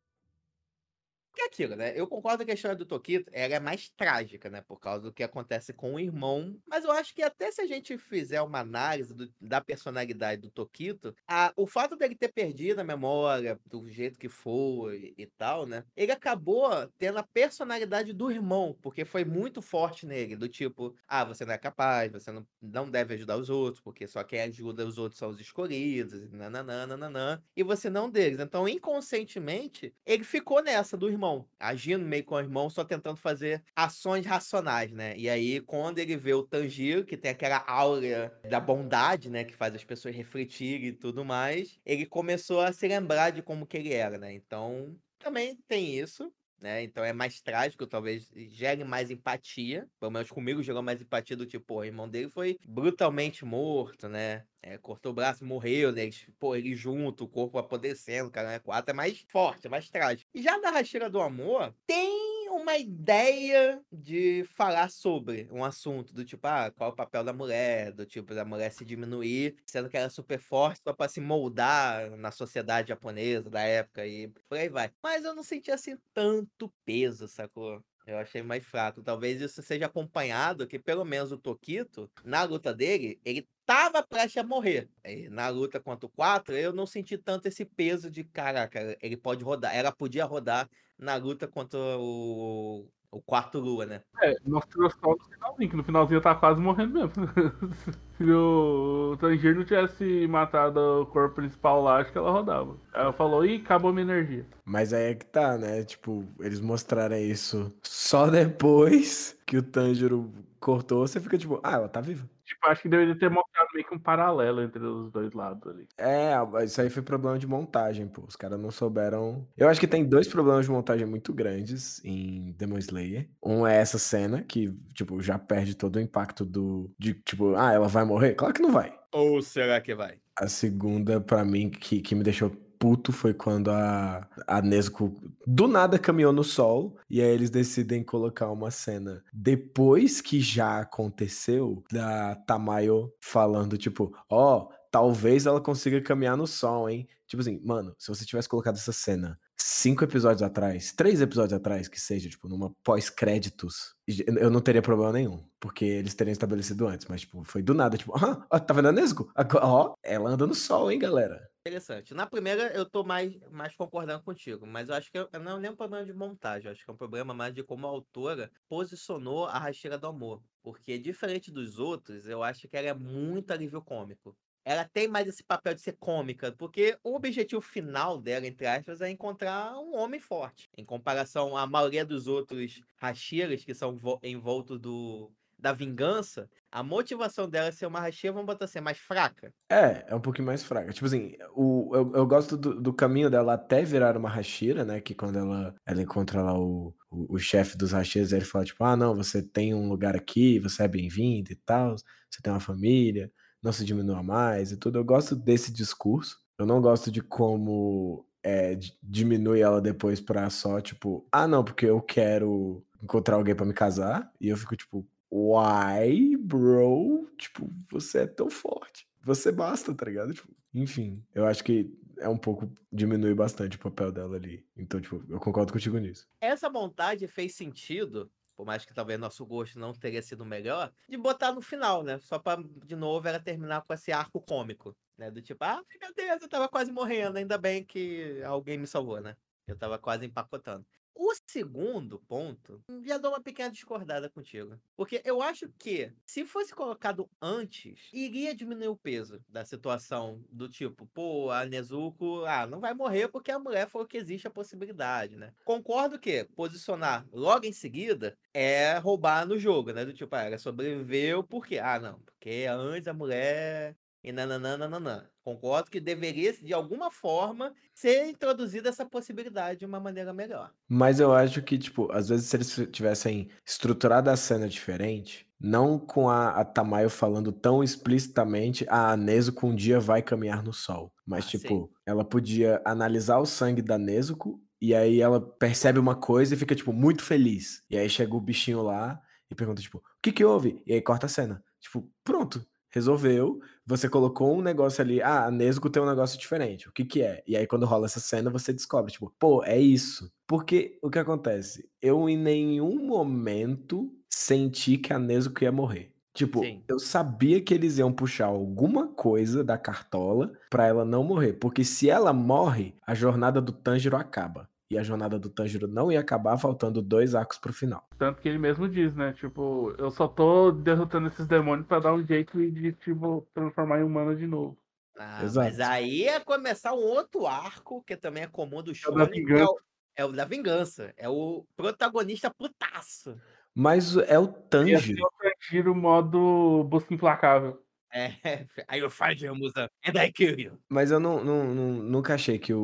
[1.49, 1.93] Aquilo, né?
[1.95, 4.61] Eu concordo que a história do Tokito ela é mais trágica, né?
[4.61, 6.55] Por causa do que acontece com o irmão.
[6.67, 10.51] Mas eu acho que até se a gente fizer uma análise do, da personalidade do
[10.51, 15.65] Tokito, a, o fato dele ter perdido a memória do jeito que foi e tal,
[15.65, 15.83] né?
[15.95, 21.23] Ele acabou tendo a personalidade do irmão, porque foi muito forte nele, do tipo, ah,
[21.25, 24.85] você não é capaz, você não, não deve ajudar os outros, porque só quem ajuda
[24.85, 28.39] os outros são os escolhidos, nananã, nananã, e você não deles.
[28.39, 33.63] Então, inconscientemente, ele ficou nessa do irmão agindo meio com o irmão, só tentando fazer
[33.75, 35.15] ações racionais, né?
[35.17, 39.43] E aí, quando ele vê o Tanjiro, que tem aquela aura da bondade, né?
[39.43, 43.65] Que faz as pessoas refletirem e tudo mais, ele começou a se lembrar de como
[43.67, 44.33] que ele era, né?
[44.33, 46.83] Então, também tem isso né?
[46.83, 49.87] Então é mais trágico, talvez gere mais empatia.
[49.99, 54.45] Pelo menos comigo gerou mais empatia do tipo, o irmão dele foi brutalmente morto, né?
[54.61, 56.09] É, cortou o braço, morreu, né?
[56.37, 58.59] Pô, ele junto, o corpo apodrecendo, cara, né?
[58.59, 60.29] Quatro é mais forte, é mais trágico.
[60.33, 66.25] E já da Racheira do Amor, tem uma ideia de falar sobre um assunto, do
[66.25, 69.89] tipo, ah, qual é o papel da mulher, do tipo, da mulher se diminuir, sendo
[69.89, 74.27] que ela é super forte só pra se moldar na sociedade japonesa da época e
[74.47, 74.91] por aí vai.
[75.03, 77.83] Mas eu não senti assim tanto peso, sacou?
[78.05, 79.03] Eu achei mais fraco.
[79.03, 84.37] Talvez isso seja acompanhado que, pelo menos, o Tokito, na luta dele, ele tava prestes
[84.37, 84.89] a morrer.
[85.05, 89.15] E na luta contra o 4, eu não senti tanto esse peso de, caraca, ele
[89.15, 89.75] pode rodar.
[89.75, 90.67] Ela podia rodar
[90.99, 94.01] na luta contra o, o quarto Lua, né?
[94.21, 97.11] É, mostrou só no finalzinho, que no finalzinho tá quase morrendo mesmo.
[98.17, 102.75] Se o Tangier não tivesse matado o corpo principal lá, acho que ela rodava.
[102.93, 104.45] Ela falou, ih, acabou minha energia.
[104.65, 105.83] Mas aí é que tá, né?
[105.83, 111.89] Tipo, eles mostraram isso só depois que o Tanjiro cortou, você fica tipo, ah, ela
[111.89, 112.29] tá viva.
[112.45, 115.87] Tipo, acho que deveria ter mostrado meio que um paralelo entre os dois lados ali.
[115.97, 116.33] É,
[116.63, 118.23] isso aí foi problema de montagem, pô.
[118.27, 119.47] Os caras não souberam.
[119.57, 123.27] Eu acho que tem dois problemas de montagem muito grandes em Demon Slayer.
[123.43, 126.91] Um é essa cena, que, tipo, já perde todo o impacto do.
[126.99, 128.35] De, tipo, ah, ela vai morrer?
[128.35, 128.95] Claro que não vai.
[129.11, 130.19] Ou será que vai?
[130.35, 135.13] A segunda, para mim, que, que me deixou puto foi quando a, a Nesco
[135.45, 140.79] do nada caminhou no sol e aí eles decidem colocar uma cena depois que já
[140.79, 147.07] aconteceu da Tamayo falando tipo, ó, oh, talvez ela consiga caminhar no sol, hein?
[147.27, 151.87] Tipo assim, mano, se você tivesse colocado essa cena cinco episódios atrás, três episódios atrás,
[151.87, 157.05] que seja, tipo, numa pós-créditos, eu não teria problema nenhum, porque eles teriam estabelecido antes,
[157.07, 158.13] mas, tipo, foi do nada, tipo,
[158.49, 159.31] ah, tá vendo a Nesco?
[159.61, 161.39] Ó, ela anda no sol, hein, galera?
[161.69, 162.13] Interessante.
[162.15, 165.59] Na primeira, eu tô mais, mais concordando contigo, mas eu acho que eu, não é
[165.59, 167.89] nem um problema de montagem, eu acho que é um problema mais de como a
[167.89, 170.43] autora posicionou a rasteira do amor.
[170.63, 174.35] Porque, diferente dos outros, eu acho que ela é muito alívio cômico.
[174.65, 178.99] Ela tem mais esse papel de ser cômica, porque o objetivo final dela, entre aspas,
[179.01, 180.69] é encontrar um homem forte.
[180.77, 186.81] Em comparação à maioria dos outros Hashiras que são vo- envoltos do, da vingança, a
[186.83, 189.53] motivação dela ser uma Hashira, vamos botar assim, mais fraca.
[189.71, 190.91] É, é um pouquinho mais fraca.
[190.91, 194.99] Tipo assim, o, eu, eu gosto do, do caminho dela até virar uma Hashira, né?
[194.99, 198.83] Que quando ela, ela encontra lá o, o, o chefe dos Hashiras, ele fala, tipo,
[198.83, 202.59] ah, não, você tem um lugar aqui, você é bem-vindo e tal, você tem uma
[202.59, 203.31] família,
[203.61, 204.97] não se diminua mais e tudo.
[204.97, 206.37] Eu gosto desse discurso.
[206.57, 211.63] Eu não gosto de como é, di- diminui ela depois pra só, tipo, ah, não,
[211.63, 214.31] porque eu quero encontrar alguém pra me casar.
[214.41, 217.29] E eu fico, tipo, why, bro?
[217.37, 219.07] Tipo, você é tão forte.
[219.23, 220.33] Você basta, tá ligado?
[220.33, 222.71] Tipo, enfim, eu acho que é um pouco.
[222.91, 224.65] diminui bastante o papel dela ali.
[224.75, 226.27] Então, tipo, eu concordo contigo nisso.
[226.41, 231.17] Essa vontade fez sentido, por mais que talvez nosso gosto não teria sido melhor, de
[231.17, 232.19] botar no final, né?
[232.19, 235.31] Só pra, de novo, ela terminar com esse arco cômico, né?
[235.31, 239.21] Do tipo, ah, meu Deus, eu tava quase morrendo, ainda bem que alguém me salvou,
[239.21, 239.35] né?
[239.67, 240.85] Eu tava quase empacotando.
[241.21, 244.79] O segundo ponto, já dou uma pequena discordada contigo.
[244.95, 250.69] Porque eu acho que, se fosse colocado antes, iria diminuir o peso da situação do
[250.69, 254.49] tipo, pô, a Nezuko, ah, não vai morrer porque a mulher falou que existe a
[254.49, 255.53] possibilidade, né?
[255.65, 260.05] Concordo que posicionar logo em seguida é roubar no jogo, né?
[260.05, 263.93] Do tipo, ah, ela sobreviveu porque, ah, não, porque antes a mulher
[264.23, 265.29] e nananana.
[265.53, 270.71] Concordo que deveria, de alguma forma, ser introduzida essa possibilidade de uma maneira melhor.
[270.87, 275.99] Mas eu acho que, tipo, às vezes se eles tivessem estruturado a cena diferente, não
[275.99, 280.71] com a, a Tamayo falando tão explicitamente, ah, a Nezuko um dia vai caminhar no
[280.71, 281.11] sol.
[281.25, 286.15] Mas, Ah, tipo, ela podia analisar o sangue da Nezuko e aí ela percebe uma
[286.15, 287.83] coisa e fica, tipo, muito feliz.
[287.89, 289.19] E aí chega o bichinho lá
[289.51, 290.81] e pergunta, tipo, o que que houve?
[290.85, 291.63] E aí corta a cena.
[291.79, 292.65] Tipo, pronto.
[292.91, 293.59] Resolveu,
[293.89, 297.23] você colocou um negócio ali, ah, a Nezuko tem um negócio diferente, o que que
[297.23, 297.41] é?
[297.47, 300.31] E aí quando rola essa cena você descobre, tipo, pô, é isso.
[300.45, 301.89] Porque o que acontece?
[301.99, 306.13] Eu em nenhum momento senti que a Nezuko ia morrer.
[306.35, 306.83] Tipo, Sim.
[306.87, 311.83] eu sabia que eles iam puxar alguma coisa da cartola pra ela não morrer, porque
[311.83, 314.69] se ela morre, a jornada do Tanjiro acaba.
[314.89, 318.07] E a jornada do Tanjiro não ia acabar faltando dois arcos pro final.
[318.17, 319.33] Tanto que ele mesmo diz, né?
[319.33, 324.03] Tipo, eu só tô derrotando esses demônios pra dar um jeito de, tipo, transformar em
[324.03, 324.75] humano de novo.
[325.15, 325.67] Ah, Exato.
[325.67, 329.79] mas aí é começar um outro arco, que também é comum do que é o,
[330.15, 331.13] é o da vingança.
[331.17, 333.39] É o protagonista putaço.
[333.75, 335.23] Mas é o Ia ser Tanjiro.
[335.23, 337.79] o Tanjiro modo busca implacável.
[338.13, 338.31] É,
[338.87, 340.77] aí eu find you, Musa, and I kill you.
[340.89, 342.81] Mas eu não, não- não- nunca achei que o,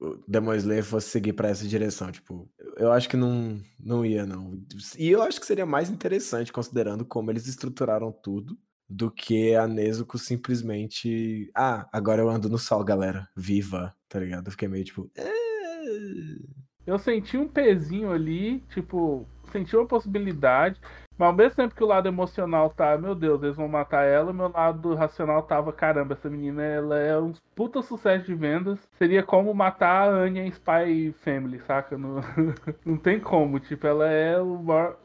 [0.00, 2.10] o, o Demon Slayer fosse seguir pra essa direção.
[2.10, 4.60] Tipo, eu acho que não, não ia, não.
[4.98, 9.66] E eu acho que seria mais interessante, considerando como eles estruturaram tudo, do que a
[9.68, 11.50] Nezuko simplesmente.
[11.54, 13.28] Ah, agora eu ando no sol, galera.
[13.36, 14.46] Viva, tá ligado?
[14.48, 15.10] Eu fiquei meio tipo.
[15.14, 16.38] "Eh".
[16.86, 20.80] Eu senti um pezinho ali, tipo, senti uma possibilidade,
[21.18, 24.32] mas ao mesmo tempo que o lado emocional tá, meu Deus, eles vão matar ela,
[24.32, 28.78] meu lado racional tava, caramba, essa menina ela é um puta sucesso de vendas.
[28.96, 31.98] Seria como matar a Anya em Spy Family, saca?
[31.98, 32.20] Não,
[32.86, 34.96] não tem como, tipo, ela é o maior,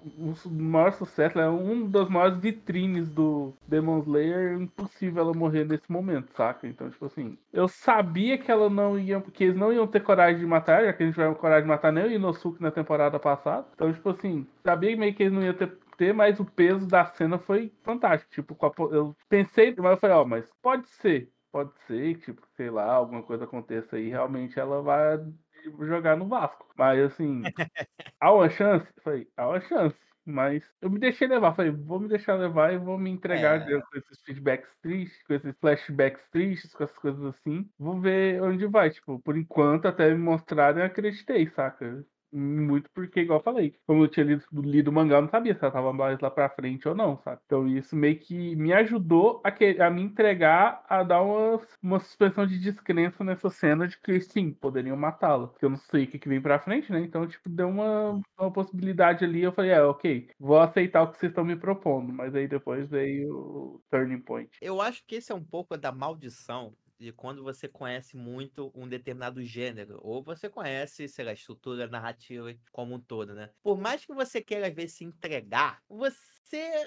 [0.46, 5.66] o maior sucesso, ela é um das maiores vitrines do Demon Slayer, impossível ela morrer
[5.66, 6.68] nesse momento, saca?
[6.68, 10.40] Então, tipo assim, eu sabia que ela não ia, que eles não iam ter coragem
[10.40, 13.66] de matar, já que eles tiveram coragem de matar nem o Inosuke na temporada passada.
[13.74, 17.06] Então, tipo assim, sabia meio que eles não iam ter, ter mas o peso da
[17.06, 18.32] cena foi fantástico.
[18.32, 18.58] Tipo,
[18.94, 23.24] eu pensei, mas eu falei, ó, mas pode ser, pode ser, tipo, sei lá, alguma
[23.24, 25.18] coisa aconteça aí, realmente ela vai
[25.82, 26.68] jogar no Vasco.
[26.78, 27.54] Mas assim,
[28.20, 28.88] há uma chance?
[29.04, 29.98] Falei, há uma chance.
[30.26, 33.68] Mas eu me deixei levar, falei, vou me deixar levar e vou me entregar É.
[33.68, 37.70] com esses feedbacks tristes, com esses flashbacks tristes, com essas coisas assim.
[37.78, 38.90] Vou ver onde vai.
[38.92, 42.06] Tipo, por enquanto, até me mostrarem, eu acreditei, saca?
[42.34, 45.54] Muito porque, igual eu falei, como eu tinha lido, lido o mangá, eu não sabia
[45.54, 47.40] se ela tava mais lá pra frente ou não, sabe?
[47.46, 52.00] Então isso meio que me ajudou a, que, a me entregar a dar uma, uma
[52.00, 55.48] suspensão de descrença nessa cena de que sim, poderiam matá-la.
[55.48, 57.02] Porque eu não sei o que, que vem pra frente, né?
[57.02, 59.44] Então, tipo, deu uma, uma possibilidade ali.
[59.44, 62.12] Eu falei, é, ok, vou aceitar o que vocês estão me propondo.
[62.12, 64.50] Mas aí depois veio o turning point.
[64.62, 66.74] Eu acho que esse é um pouco da maldição
[67.04, 72.54] de quando você conhece muito um determinado gênero, ou você conhece, sei lá, estrutura narrativa
[72.72, 73.52] como um todo, né?
[73.64, 76.33] Por mais que você queira vezes se entregar, você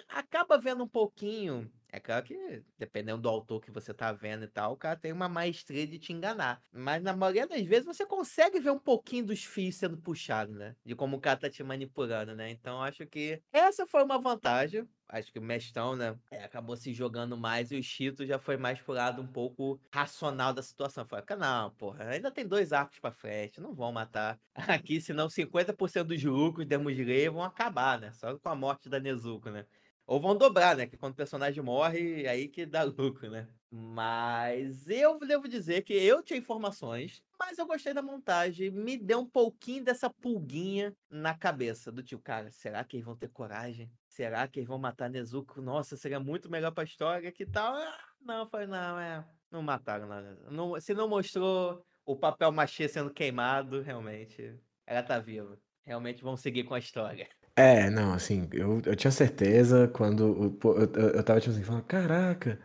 [0.09, 4.49] acaba vendo um pouquinho É claro que, dependendo do autor que você tá vendo e
[4.49, 6.61] tal, o cara tem uma maestria de te enganar.
[6.73, 10.77] Mas na maioria das vezes você consegue ver um pouquinho dos fios sendo puxados, né?
[10.85, 12.51] De como o cara tá te manipulando, né?
[12.51, 14.87] Então acho que essa foi uma vantagem.
[15.09, 18.57] Acho que o Mestão, né, é, acabou se jogando mais e o Chito já foi
[18.57, 21.07] mais pro lado um pouco racional da situação.
[21.07, 26.09] Foi, não, porra, ainda tem dois arcos pra frente, não vão matar aqui, senão 50%
[26.09, 26.91] dos lucros de Demon
[27.33, 28.13] vão acabar, né?
[28.13, 29.67] Só com a morte da Nezuko, né?
[30.07, 30.87] Ou vão dobrar, né?
[30.87, 33.49] Que quando o personagem morre, aí que dá lucro, né?
[33.71, 38.71] Mas eu devo dizer que eu tinha informações, mas eu gostei da montagem.
[38.71, 41.91] Me deu um pouquinho dessa pulguinha na cabeça.
[41.91, 43.91] Do tipo, cara, será que eles vão ter coragem?
[44.09, 45.61] Será que eles vão matar Nezuko?
[45.61, 47.75] Nossa, seria muito melhor pra história que tal.
[47.75, 49.25] Ah, não, foi não, é.
[49.51, 50.39] Não mataram nada.
[50.51, 55.59] Não, se não mostrou o papel machê sendo queimado, realmente, ela tá viva.
[55.85, 57.29] Realmente vão seguir com a história.
[57.59, 60.53] É, não, assim, eu, eu tinha certeza quando.
[60.61, 60.83] pô, eu,
[61.15, 62.61] eu, tava tipo assim, falando, caraca,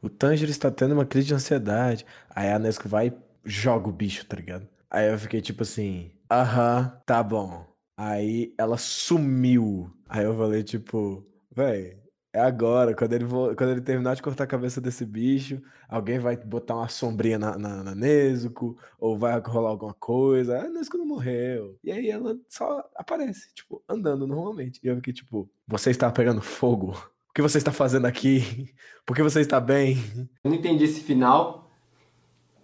[0.00, 2.06] o Tanjiro está tendo uma crise de ansiedade.
[2.30, 3.12] Aí a Nesco vai e
[3.44, 4.68] joga o bicho, tá ligado?
[4.88, 7.66] Aí eu fiquei tipo assim, aham, tá bom.
[7.96, 9.90] Aí ela sumiu.
[10.08, 11.98] Aí eu falei, tipo, véi,
[12.36, 16.18] é agora, quando ele, vo- quando ele terminar de cortar a cabeça desse bicho, alguém
[16.18, 20.58] vai botar uma sombrinha na, na, na Nezuko, ou vai rolar alguma coisa.
[20.60, 21.78] A Nezuko não morreu.
[21.82, 24.78] E aí ela só aparece, tipo, andando normalmente.
[24.82, 26.90] E eu fiquei, tipo, você está pegando fogo?
[27.30, 28.72] O que você está fazendo aqui?
[29.06, 29.96] Por que você está bem?
[30.44, 31.70] Eu não entendi esse final.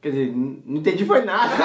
[0.03, 1.53] Quer dizer, não entendi foi nada.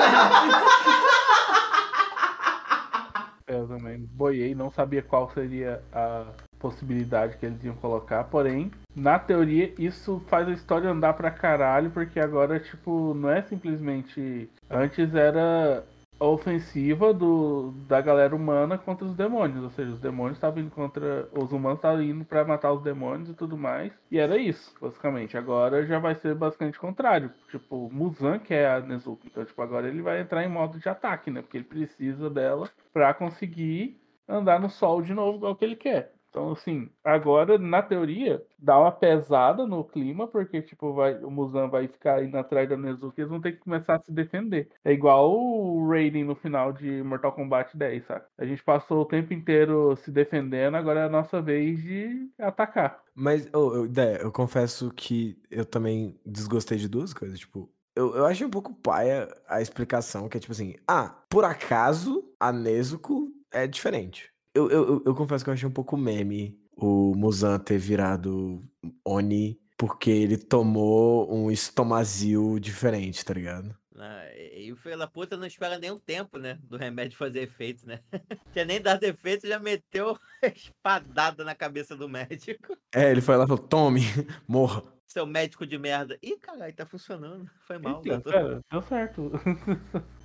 [3.47, 6.26] Eu também boiei, não sabia qual seria a
[6.60, 11.91] possibilidade que eles iam colocar, porém, na teoria, isso faz a história andar pra caralho,
[11.91, 14.49] porque agora, tipo, não é simplesmente.
[14.70, 15.84] Antes era
[16.20, 20.72] a ofensiva do, da galera humana contra os demônios, ou seja, os demônios estavam indo
[20.72, 21.30] contra.
[21.32, 25.38] Os humanos estavam indo pra matar os demônios e tudo mais, e era isso, basicamente.
[25.38, 27.32] Agora já vai ser basicamente contrário.
[27.51, 30.89] Tipo, Muzan que é a Nezuko, então, tipo, agora ele vai entrar em modo de
[30.89, 31.41] ataque, né?
[31.41, 36.16] Porque ele precisa dela pra conseguir andar no sol de novo, igual que ele quer.
[36.30, 41.67] Então, assim, agora, na teoria, dá uma pesada no clima, porque, tipo, vai, o Muzan
[41.67, 44.69] vai ficar indo atrás da Nezuko e eles vão ter que começar a se defender.
[44.84, 48.25] É igual o Raiden no final de Mortal Kombat 10, sabe?
[48.38, 53.01] A gente passou o tempo inteiro se defendendo, agora é a nossa vez de atacar.
[53.15, 57.39] Mas, ô, eu, eu confesso que eu também desgostei de duas coisas.
[57.39, 61.43] Tipo, eu, eu achei um pouco paia a explicação, que é tipo assim: ah, por
[61.43, 64.32] acaso a Nezuko é diferente.
[64.58, 68.60] Eu, eu, eu, confesso que eu achei um pouco meme o Muzan ter virado
[69.05, 73.78] Oni porque ele tomou um estomazil diferente, tá ligado?
[73.95, 76.58] Ah, E o filho da puta não espera nenhum tempo, né?
[76.64, 77.99] Do remédio fazer efeito, né?
[78.51, 80.18] Tinha nem dado efeito, já meteu
[80.55, 82.76] espadada na cabeça do médico.
[82.93, 84.01] É, ele foi lá e falou: tome,
[84.47, 84.84] morra.
[85.08, 86.18] Seu médico de merda.
[86.22, 87.49] Ih, caralho, tá funcionando.
[87.66, 88.30] Foi mal, Eita, gato.
[88.30, 89.32] pera, deu certo.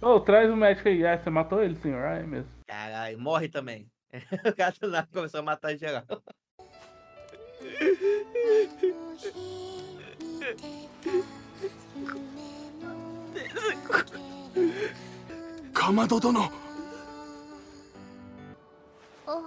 [0.01, 1.07] Ô, traz o médico aí.
[1.07, 2.05] Ah, você matou ele, senhor?
[2.05, 2.51] Ah, é mesmo.
[2.67, 3.89] Caralho, morre também.
[4.61, 6.21] Kaso lang, kung samatay siya ka.
[15.73, 16.47] Kamado dono!
[19.27, 19.47] Oh.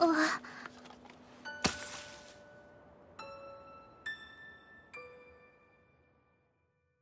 [0.00, 0.40] Oh.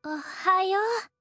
[0.04, 1.17] おはよう。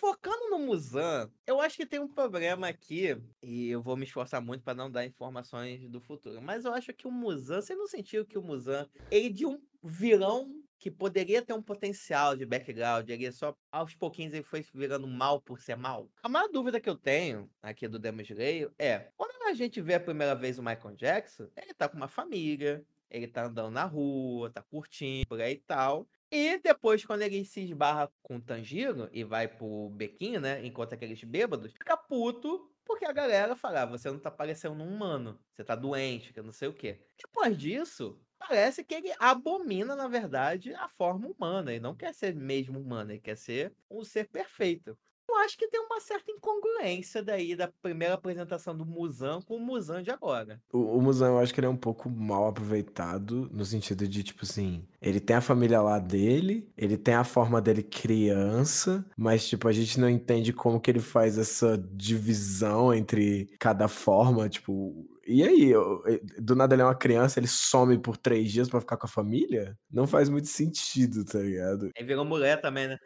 [0.00, 4.40] Focando no Muzan, eu acho que tem um problema aqui, e eu vou me esforçar
[4.40, 6.40] muito para não dar informações do futuro.
[6.40, 9.60] Mas eu acho que o Muzan, você não sentiu que o Muzan, ele de um
[9.82, 15.06] vilão que poderia ter um potencial de background, ele só aos pouquinhos ele foi virando
[15.06, 16.08] mal por ser mal?
[16.22, 19.92] A maior dúvida que eu tenho aqui do Demon Slayer é, quando a gente vê
[19.92, 23.84] a primeira vez o Michael Jackson, ele tá com uma família, ele tá andando na
[23.84, 26.08] rua, tá curtindo, por aí e tal.
[26.30, 30.64] E depois, quando ele se esbarra com o Tanjiro e vai pro bequinho, né?
[30.64, 34.88] Enquanto aqueles bêbados, fica puto porque a galera fala: ah, você não tá parecendo um
[34.94, 37.00] humano, você tá doente, que não sei o quê.
[37.18, 41.72] Depois disso, parece que ele abomina, na verdade, a forma humana.
[41.72, 44.96] Ele não quer ser mesmo humano, ele quer ser um ser perfeito.
[45.30, 49.60] Eu acho que tem uma certa incongruência daí da primeira apresentação do Muzan com o
[49.60, 50.60] Muzan de agora.
[50.72, 54.24] O, o Muzan, eu acho que ele é um pouco mal aproveitado, no sentido de,
[54.24, 59.48] tipo assim, ele tem a família lá dele, ele tem a forma dele criança, mas,
[59.48, 65.06] tipo, a gente não entende como que ele faz essa divisão entre cada forma, tipo.
[65.32, 66.02] E aí, eu-
[66.40, 69.08] do nada ele é uma criança, ele some por três dias pra ficar com a
[69.08, 69.78] família?
[69.90, 71.90] Não faz muito sentido, tá ligado?
[71.96, 72.96] Aí virou mulher também, né?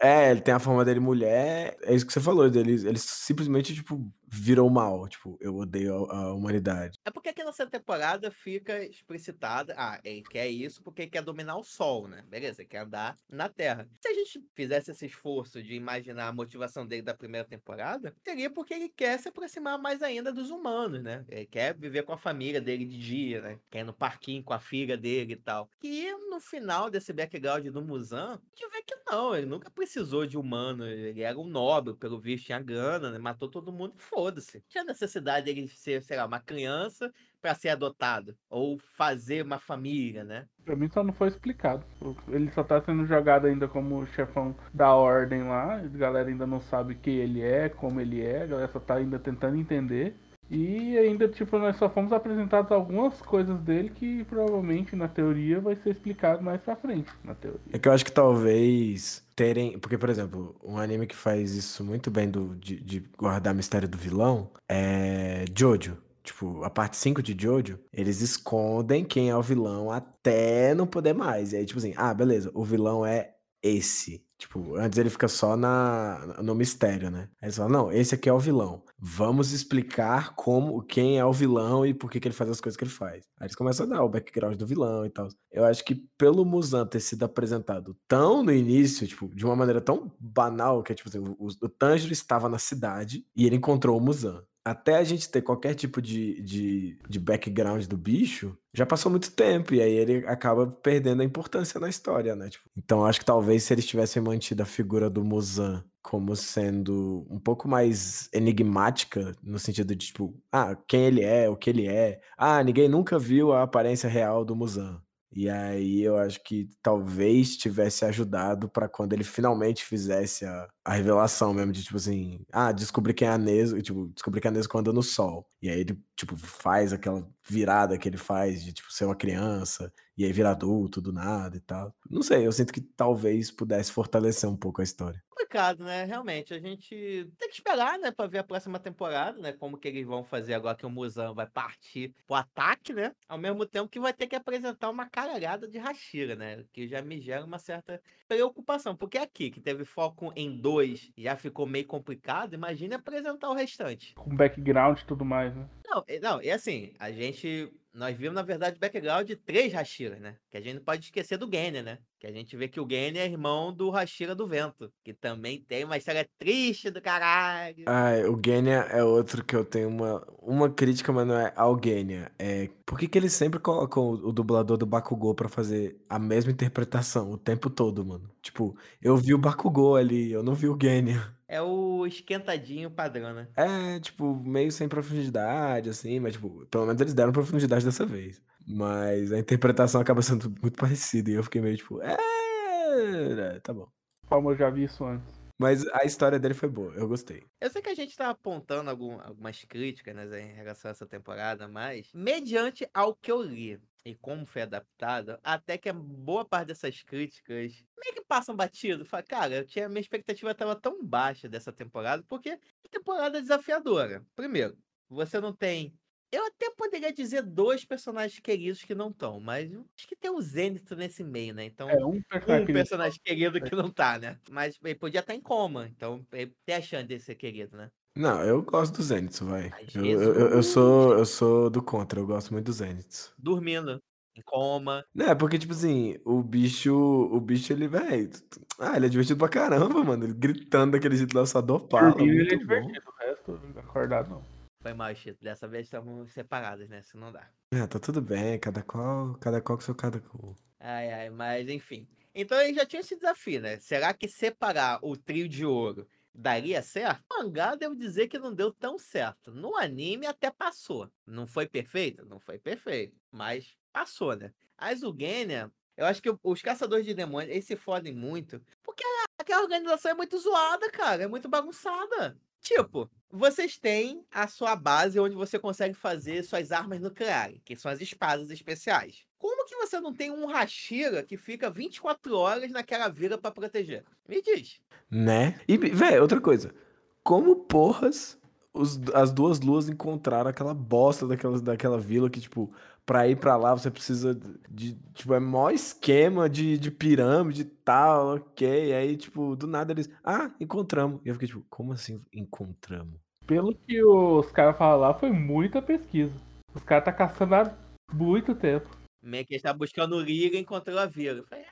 [0.00, 1.76] É, ele tem a forma dele mulher.
[1.82, 2.72] É isso que você falou, dele.
[2.72, 5.08] Ele simplesmente, tipo, virou mal.
[5.08, 6.98] Tipo, eu odeio a, a humanidade.
[7.04, 9.74] É porque aqui nessa temporada fica explicitada.
[9.76, 12.24] Ah, ele quer isso porque ele quer dominar o sol, né?
[12.28, 13.88] Beleza, ele quer andar na Terra.
[14.00, 18.50] Se a gente fizesse esse esforço de imaginar a motivação dele da primeira temporada, seria
[18.50, 21.24] porque ele quer se aproximar mais ainda dos humanos, né?
[21.28, 23.58] Ele quer viver com a família dele de dia, né?
[23.70, 25.70] Quer ir no parquinho com a filha dele e tal.
[25.82, 30.26] E no final desse background do Muzan, a gente vê que não, ele nunca precisou
[30.26, 30.86] de humano.
[30.86, 33.18] Ele era um nobre, pelo visto, tinha grana, né?
[33.18, 34.64] Matou todo mundo e foda-se.
[34.66, 37.12] Tinha necessidade dele ser, sei lá, uma criança
[37.42, 38.34] para ser adotado.
[38.48, 40.46] Ou fazer uma família, né?
[40.64, 41.84] Pra mim só não foi explicado.
[42.28, 45.74] Ele só tá sendo jogado ainda como chefão da ordem lá.
[45.74, 48.44] A galera ainda não sabe quem ele é, como ele é.
[48.44, 50.16] A galera só tá ainda tentando entender.
[50.48, 55.76] E ainda, tipo, nós só fomos apresentados algumas coisas dele que provavelmente na teoria vai
[55.76, 57.60] ser explicado mais pra frente, na teoria.
[57.72, 59.78] É que eu acho que talvez terem.
[59.78, 63.88] Porque, por exemplo, um anime que faz isso muito bem do, de, de guardar mistério
[63.88, 65.98] do vilão é Jojo.
[66.24, 71.12] Tipo, a parte 5 de Jojo, eles escondem quem é o vilão até não poder
[71.14, 71.52] mais.
[71.52, 73.35] E aí, tipo assim, ah, beleza, o vilão é
[73.66, 74.24] esse.
[74.38, 77.30] Tipo, antes ele fica só na, no mistério, né?
[77.40, 78.82] Aí eles falam, não, esse aqui é o vilão.
[78.98, 82.76] Vamos explicar como, quem é o vilão e por que, que ele faz as coisas
[82.76, 83.24] que ele faz.
[83.40, 85.28] Aí eles começam a dar o background do vilão e tal.
[85.50, 89.80] Eu acho que pelo Muzan ter sido apresentado tão no início, tipo, de uma maneira
[89.80, 93.96] tão banal, que é tipo assim, o, o Tanjiro estava na cidade e ele encontrou
[93.96, 98.84] o Muzan até a gente ter qualquer tipo de, de, de, background do bicho, já
[98.84, 102.48] passou muito tempo, e aí ele acaba perdendo a importância na história, né?
[102.48, 107.24] Tipo, então acho que talvez se eles tivessem mantido a figura do Muzan como sendo
[107.30, 111.86] um pouco mais enigmática, no sentido de, tipo, ah, quem ele é, o que ele
[111.86, 112.20] é.
[112.36, 115.00] Ah, ninguém nunca viu a aparência real do Muzan.
[115.32, 120.94] E aí eu acho que talvez tivesse ajudado para quando ele finalmente fizesse a, a
[120.94, 124.52] revelação mesmo de tipo assim, ah, descobri quem é a Nezuko, tipo, descobri que a
[124.52, 125.44] Nezuko anda no sol.
[125.60, 129.92] E aí ele, tipo, faz aquela virada que ele faz de, tipo, ser uma criança
[130.16, 131.92] e aí vira adulto do nada e tal.
[132.08, 136.04] Não sei, eu sinto que talvez pudesse fortalecer um pouco a história complicado, né?
[136.04, 136.90] Realmente, a gente
[137.38, 139.52] tem que esperar, né, para ver a próxima temporada, né?
[139.52, 143.12] Como que eles vão fazer agora que o Muzan vai partir pro ataque, né?
[143.28, 146.64] Ao mesmo tempo que vai ter que apresentar uma caralhada de Hashira, né?
[146.72, 148.96] Que já me gera uma certa preocupação.
[148.96, 154.14] Porque aqui, que teve foco em dois, já ficou meio complicado, imagine apresentar o restante.
[154.14, 155.66] Com background e tudo mais, né?
[155.86, 160.20] Não, não, e assim, a gente nós vimos, na verdade, o background de três Hashiras,
[160.20, 160.36] né?
[160.50, 161.98] Que a gente não pode esquecer do Genya, né?
[162.18, 165.60] Que a gente vê que o Genya é irmão do Hashira do Vento, que também
[165.60, 167.84] tem uma história triste do caralho.
[167.86, 171.80] Ah, o Genya é outro que eu tenho uma, uma crítica, mas não é ao
[171.82, 172.30] Genya.
[172.38, 176.18] É, por que, que eles sempre colocam o, o dublador do Bakugou pra fazer a
[176.18, 178.30] mesma interpretação o tempo todo, mano?
[178.42, 181.35] Tipo, eu vi o Bakugou ali, eu não vi o Genya.
[181.48, 183.46] É o esquentadinho padrão, né?
[183.56, 188.42] É, tipo, meio sem profundidade, assim, mas, tipo, pelo menos eles deram profundidade dessa vez.
[188.66, 191.30] Mas a interpretação acaba sendo muito parecida.
[191.30, 192.16] E eu fiquei meio, tipo, é.
[192.16, 193.88] é tá bom.
[194.28, 195.35] Como eu já vi isso antes.
[195.58, 197.42] Mas a história dele foi boa, eu gostei.
[197.60, 201.06] Eu sei que a gente tá apontando algum, algumas críticas né, em relação a essa
[201.06, 206.44] temporada, mas mediante ao que eu li e como foi adaptado, até que a boa
[206.44, 209.04] parte dessas críticas meio que passam batido.
[209.04, 212.58] Fala, cara, eu tinha, minha expectativa estava tão baixa dessa temporada, porque é
[212.90, 214.24] temporada desafiadora.
[214.36, 214.78] Primeiro,
[215.08, 215.98] você não tem
[216.32, 220.40] eu até poderia dizer dois personagens queridos que não estão, mas acho que tem o
[220.40, 221.64] Zenith nesse meio, né?
[221.64, 224.38] Então, é, um personagem, um personagem querido que não tá, né?
[224.50, 227.90] Mas ele podia estar em coma, então ele tem a chance de ser querido, né?
[228.16, 229.70] Não, eu gosto do Zenith, vai.
[229.94, 233.30] Eu, eu, eu, sou, eu sou do contra, eu gosto muito do Zenith.
[233.38, 234.02] Dormindo,
[234.34, 235.04] em coma.
[235.14, 238.30] Não, é porque, tipo assim, o bicho, o bicho, ele, velho.
[238.78, 240.24] Ah, ele é divertido pra caramba, mano.
[240.24, 242.20] Ele gritando daquele jeito lá, eu só dou pala.
[242.20, 244.55] Ele é divertido, o resto, acordado não.
[244.86, 245.42] Foi mal, Chito.
[245.42, 247.02] Dessa vez estamos separados, né?
[247.02, 247.50] Se não dá.
[247.72, 248.56] É, tá tudo bem.
[248.56, 250.54] Cada qual, cada qual com seu cada qual.
[250.78, 252.06] Ai, ai, mas enfim.
[252.32, 253.80] Então ele já tinha esse desafio, né?
[253.80, 257.24] Será que separar o trio de ouro daria certo?
[257.28, 259.50] No mangá, devo dizer que não deu tão certo.
[259.50, 261.10] No anime até passou.
[261.26, 262.24] Não foi perfeito?
[262.24, 263.16] Não foi perfeito.
[263.32, 264.52] Mas passou, né?
[264.78, 268.62] A Zugenia, eu acho que os caçadores de demônios, eles se fodem muito.
[268.84, 269.02] Porque
[269.36, 271.24] aquela organização é muito zoada, cara.
[271.24, 272.38] É muito bagunçada.
[272.66, 277.88] Tipo, vocês têm a sua base onde você consegue fazer suas armas nucleares, que são
[277.88, 279.24] as espadas especiais.
[279.38, 284.02] Como que você não tem um Hashira que fica 24 horas naquela vila para proteger?
[284.28, 284.80] Me diz.
[285.08, 285.60] Né?
[285.68, 286.74] E, velho, outra coisa.
[287.22, 288.36] Como porras
[288.74, 292.72] os, as duas luas encontraram aquela bosta daquela, daquela vila que, tipo,
[293.06, 294.38] pra ir pra lá você precisa
[294.68, 298.92] de, tipo, é maior esquema de, de pirâmide e tal, ok.
[298.92, 301.20] Aí, tipo, do nada eles, ah, encontramos.
[301.24, 303.14] E eu fiquei, tipo, como assim encontramos?
[303.46, 306.34] Pelo que os caras falaram lá, foi muita pesquisa.
[306.74, 307.72] Os caras tá caçando há
[308.12, 308.90] muito tempo.
[309.22, 311.38] Meio que ele tá buscando o Liga e encontrou a Vila.
[311.38, 311.64] Eu falei,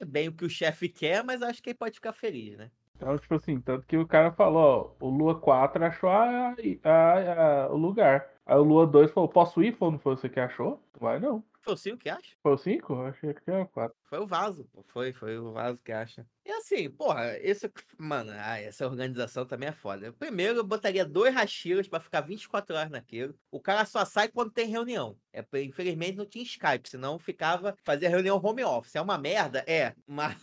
[0.00, 2.70] é bem o que o chefe quer, mas acho que ele pode ficar feliz, né?
[2.96, 7.64] Então, tipo assim, tanto que o cara falou, ó, o Lua 4 achou a, a-
[7.64, 8.28] a- o lugar.
[8.50, 9.76] Aí o Lua 2 falou, posso ir?
[9.76, 10.82] Falou, não foi você que achou?
[10.98, 11.40] Vai não.
[11.60, 12.34] Foi o 5 que acha?
[12.42, 12.94] Foi o 5?
[13.02, 13.96] Achei que era o 4.
[14.10, 14.82] Foi o vaso, pô.
[14.82, 16.26] Foi, foi o vaso que acha.
[16.44, 17.70] E assim, porra, isso.
[17.96, 20.12] Mano, ah, essa organização também é foda.
[20.14, 23.38] Primeiro, eu botaria dois rachiras pra ficar 24 horas naquilo.
[23.52, 25.16] O cara só sai quando tem reunião.
[25.32, 27.76] É, infelizmente não tinha Skype, senão ficava.
[27.84, 28.96] Fazia reunião home office.
[28.96, 29.64] É uma merda?
[29.64, 29.94] É.
[30.08, 30.36] Mas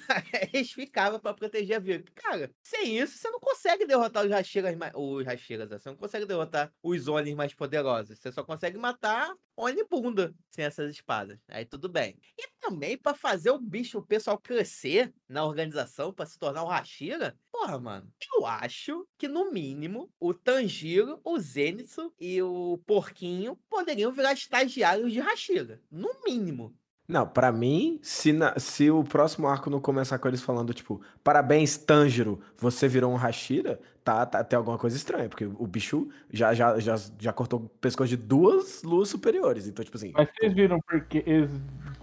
[0.53, 2.09] eles ficavam pra proteger a vida.
[2.15, 4.93] Cara, sem isso, você não consegue derrotar os rachiras mais.
[4.95, 8.17] Os rachiras, você não consegue derrotar os Onis mais poderosos.
[8.17, 11.39] Você só consegue matar Oni bunda sem essas espadas.
[11.47, 12.15] Aí tudo bem.
[12.37, 16.67] E também pra fazer o bicho, o pessoal crescer na organização pra se tornar um
[16.69, 17.35] Hashira.
[17.51, 18.07] Porra, mano.
[18.35, 25.11] Eu acho que no mínimo o Tanjiro, o Zenitsu e o Porquinho poderiam virar estagiários
[25.11, 25.81] de Hashira.
[25.91, 26.73] No mínimo.
[27.07, 31.01] Não, pra mim, se, na- se o próximo arco não começar com eles falando, tipo,
[31.23, 36.09] parabéns, Tanjiro, você virou um Hashira, tá, tá, tem alguma coisa estranha, porque o bicho
[36.29, 39.67] já, já, já, já cortou o pescoço de duas luas superiores.
[39.67, 41.49] Então, tipo assim, Mas vocês viram porque eles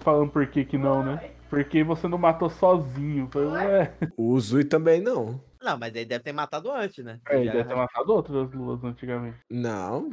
[0.01, 1.33] falando por que que não, né?
[1.55, 3.29] Porque você não matou sozinho.
[3.33, 3.95] Foi, ué.
[4.17, 5.41] o Uzui também não.
[5.63, 7.19] Não, mas ele deve ter matado antes, né?
[7.29, 9.39] É, ele Já- deve ter matado outras luas antigamente.
[9.51, 10.11] Não,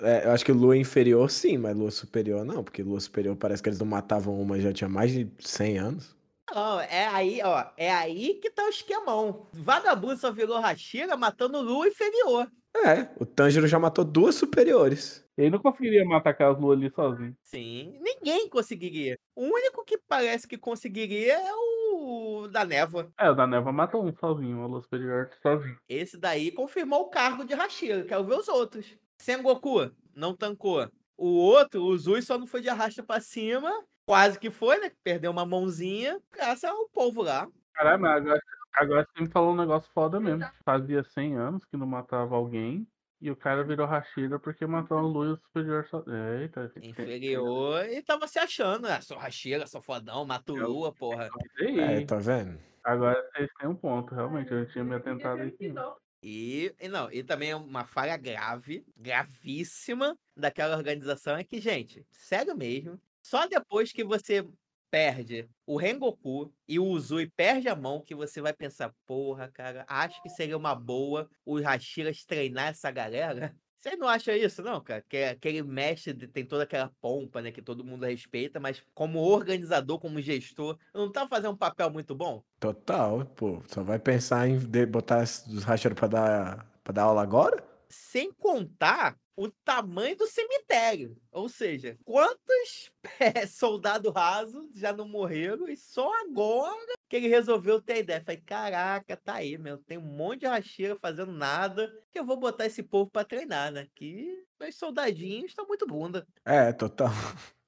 [0.00, 3.62] é, eu acho que lua inferior sim, mas lua superior não, porque lua superior parece
[3.62, 6.14] que eles não matavam uma já tinha mais de 100 anos.
[6.54, 7.64] Não, é aí, ó.
[7.78, 9.46] É aí que tá o esquemão.
[9.54, 12.46] Vagabundo só virou Hashira matando Lua inferior.
[12.84, 15.21] É, o Tanjiro já matou duas superiores.
[15.36, 17.34] Ele não conseguiria matar aquelas luas ali sozinho.
[17.42, 19.18] Sim, ninguém conseguiria.
[19.34, 23.10] O único que parece que conseguiria é o da névoa.
[23.18, 25.76] É, o da Neva matou um sozinho, uma lua superior sozinho.
[25.88, 28.04] Esse daí confirmou o cargo de Hashira.
[28.04, 28.96] Quero ver os outros.
[29.18, 30.88] Sengoku não tancou.
[31.16, 33.70] O outro, o Zui, só não foi de arrasta pra cima.
[34.04, 34.90] Quase que foi, né?
[35.02, 36.20] Perdeu uma mãozinha.
[36.32, 37.48] Graças ao povo lá.
[37.72, 38.40] Caralho, mas agora,
[38.74, 40.44] agora você me falou um negócio foda mesmo.
[40.64, 42.86] Fazia 100 anos que não matava alguém.
[43.22, 46.02] E o cara virou Hashira porque matou uma lua superior só.
[46.40, 47.86] Eita, Inferior.
[47.86, 48.88] E tava se achando.
[48.88, 51.28] Ah, sou Hashira, sou fodão, mato Eu- Lua, porra.
[51.60, 51.78] Aí.
[51.78, 52.58] É, tá vendo?
[52.82, 54.50] Agora vocês têm um ponto, realmente.
[54.50, 55.72] Eu não tinha me atentado aqui.
[56.20, 62.04] E, e não, e também é uma falha grave, gravíssima daquela organização é que, gente,
[62.10, 64.44] sério mesmo, só depois que você
[64.92, 69.86] perde o Rengoku e o Uzui perde a mão que você vai pensar, porra, cara,
[69.88, 73.56] acho que seria uma boa os Hashiras treinar essa galera.
[73.82, 75.02] Você não acha isso, não, cara?
[75.08, 77.50] Que é aquele mestre tem toda aquela pompa, né?
[77.50, 82.14] Que todo mundo respeita, mas como organizador, como gestor, não tá fazendo um papel muito
[82.14, 82.44] bom?
[82.60, 83.60] Total, pô.
[83.66, 87.71] Só vai pensar em botar os racheiros pra dar, pra dar aula agora?
[87.92, 91.16] Sem contar o tamanho do cemitério.
[91.30, 92.90] Ou seja, quantos
[93.20, 98.22] eh, soldados rasos já não morreram e só agora que ele resolveu ter ideia.
[98.24, 99.78] Falei, caraca, tá aí, meu.
[99.78, 103.72] Tem um monte de racheira fazendo nada que eu vou botar esse povo pra treinar,
[103.72, 103.86] né?
[103.94, 106.26] Que meus soldadinhos estão muito bunda.
[106.44, 107.10] É, total.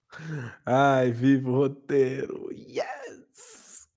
[0.64, 2.51] Ai, viva o roteiro.
[2.53, 3.24] Yes!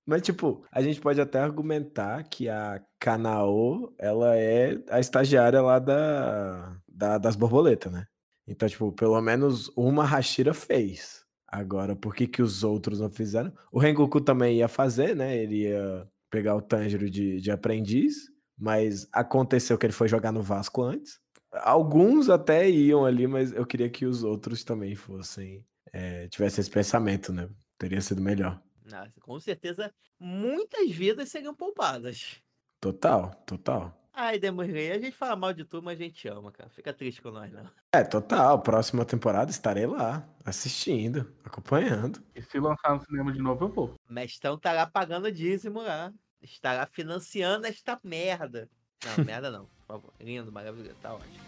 [0.08, 5.78] Mas, tipo, a gente pode até argumentar que a Kanao, ela é a estagiária lá
[5.78, 8.06] da, da- das borboletas, né?
[8.46, 11.22] Então, tipo, pelo menos uma Hashira fez.
[11.46, 13.52] Agora, por que que os outros não fizeram?
[13.70, 15.36] O Rengoku também ia fazer, né?
[15.36, 18.14] Ele ia pegar o Tanjiro de, de aprendiz,
[18.58, 21.18] mas aconteceu que ele foi jogar no Vasco antes.
[21.52, 26.70] Alguns até iam ali, mas eu queria que os outros também fossem, é, tivessem esse
[26.70, 27.48] pensamento, né?
[27.78, 28.58] Teria sido melhor.
[28.90, 32.42] Nossa, com certeza, muitas vidas seriam poupadas.
[32.80, 33.94] Total, total.
[34.20, 36.68] Ai, Demon Rei, a gente fala mal de tudo, mas a gente ama, cara.
[36.70, 37.70] Fica triste com nós, não.
[37.92, 38.60] É, total.
[38.60, 42.20] Próxima temporada estarei lá, assistindo, acompanhando.
[42.34, 43.94] E se lançar no cinema de novo, eu vou.
[44.10, 46.12] Mestão tá lá pagando dízimo lá.
[46.42, 48.68] Estará financiando esta merda.
[49.04, 50.12] Não, merda não, por favor.
[50.20, 51.47] Lindo, maravilhoso, tá ótimo.